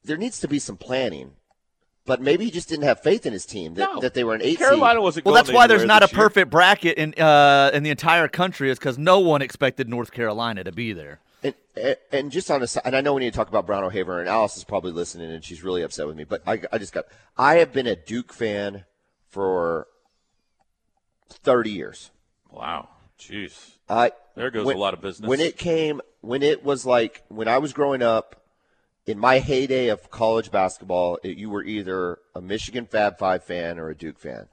[0.05, 1.33] there needs to be some planning,
[2.05, 4.01] but maybe he just didn't have faith in his team that, No.
[4.01, 5.03] that they were an eight Carolina seed.
[5.03, 5.27] wasn't.
[5.27, 6.22] Well, that's why there's not a this year.
[6.22, 10.62] perfect bracket in uh, in the entire country, is because no one expected North Carolina
[10.64, 11.20] to be there.
[11.43, 13.66] And, and- and just on a side, and I know we need to talk about
[13.66, 16.25] Brown O'Haver, and Alice is probably listening, and she's really upset with me.
[16.25, 17.07] But I, I just got,
[17.37, 18.85] I have been a Duke fan
[19.29, 19.89] for
[21.29, 22.11] thirty years.
[22.51, 22.89] Wow.
[23.18, 23.72] Jeez.
[23.89, 25.28] I There goes when- a lot of business.
[25.28, 28.41] When it came, when it was like when I was growing up,
[29.07, 33.78] in my heyday of college basketball, it, you were either a Michigan Fab Five fan
[33.78, 34.49] or a Duke fan.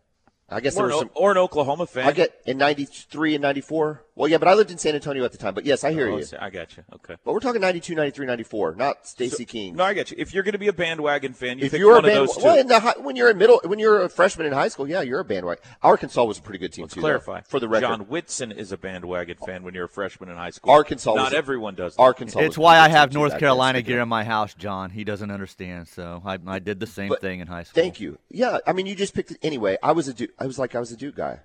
[0.50, 1.10] I guess there was some.
[1.16, 2.06] or an Oklahoma fan.
[2.06, 4.04] I get in '93 and '94.
[4.14, 5.54] Well, yeah, but I lived in San Antonio at the time.
[5.54, 6.26] But yes, I hear Oh, you.
[6.40, 6.84] I got you.
[6.96, 7.16] Okay.
[7.24, 9.76] But we're talking '92, '93, '94, not Stacey King.
[9.78, 10.18] No, I get you.
[10.20, 12.20] If you're going to be a bandwagon fan, you if pick you're one a band,
[12.20, 12.44] of those two.
[12.44, 14.88] well, in the high, when you're in middle, when you're a freshman in high school,
[14.88, 15.64] yeah, you're a bandwagon.
[15.82, 17.00] Arkansas was a pretty good team Let's too.
[17.00, 17.88] clarify though, for the record.
[17.88, 20.72] John Whitson is a bandwagon fan when you're a freshman in high school.
[20.74, 21.96] Arkansas Not was- everyone does.
[21.96, 22.02] That.
[22.02, 22.40] Arkansas.
[22.42, 24.90] It's why I have North Carolina gear in my house, John.
[24.90, 27.82] He doesn't understand, so I, I did the same But thing in high school.
[27.82, 28.20] Thank you.
[28.30, 29.78] Yeah, I mean, you just picked it anyway.
[29.82, 30.32] I was a Duke.
[30.38, 31.40] I was like, I was a Duke guy,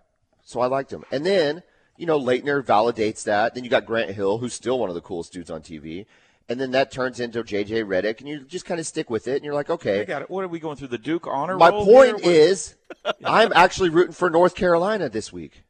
[0.44, 1.04] so I liked him.
[1.12, 1.62] And then,
[1.96, 3.54] you know, Laettner validates that.
[3.54, 6.06] Then you got Grant Hill, who's still one of the coolest dudes on TV.
[6.48, 9.36] And then that turns into JJ Redick, and you just kind of stick with it.
[9.36, 10.02] And you're like, okay.
[10.02, 10.30] I got it.
[10.30, 12.32] What are we going through the Duke honor My point here?
[12.32, 12.76] Is,
[13.24, 15.64] I'm actually rooting for North Carolina this week.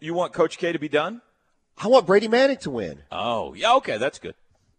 [0.00, 1.20] you want Coach K to be done?
[1.76, 3.02] I want Brady Manek to win.
[3.10, 3.74] Oh, yeah.
[3.74, 4.34] Okay, that's good.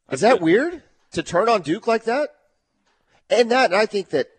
[0.10, 0.82] Is that weird
[1.12, 2.30] to turn on Duke like that?
[3.30, 4.30] And that, and I think that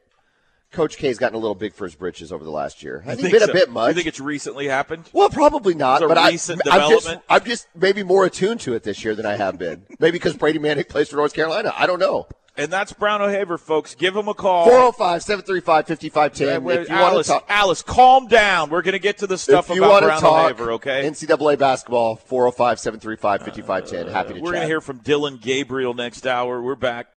[0.76, 3.00] Coach K's gotten a little big for his britches over the last year.
[3.00, 3.88] Has he been a bit much?
[3.88, 5.08] You think it's recently happened?
[5.14, 6.02] Well, probably not.
[6.02, 6.28] But I,
[6.70, 7.16] I'm just.
[7.30, 9.86] I'm just maybe more attuned to it this year than I have been.
[9.98, 11.72] maybe because Brady Manek plays for North Carolina.
[11.74, 12.28] I don't know.
[12.58, 13.94] And that's Brown O'Haver, folks.
[13.94, 14.64] Give him a call.
[14.64, 16.80] 405 735 5510.
[16.82, 18.70] If you want Alice, to talk, Alice, calm down.
[18.70, 21.02] We're going to get to the stuff if you about want Brown talk O'Haver, okay?
[21.06, 24.14] NCAA basketball, 405 735 5510.
[24.14, 26.62] Happy to We're going to hear from Dillon Gabriel next hour.
[26.62, 27.04] We're back.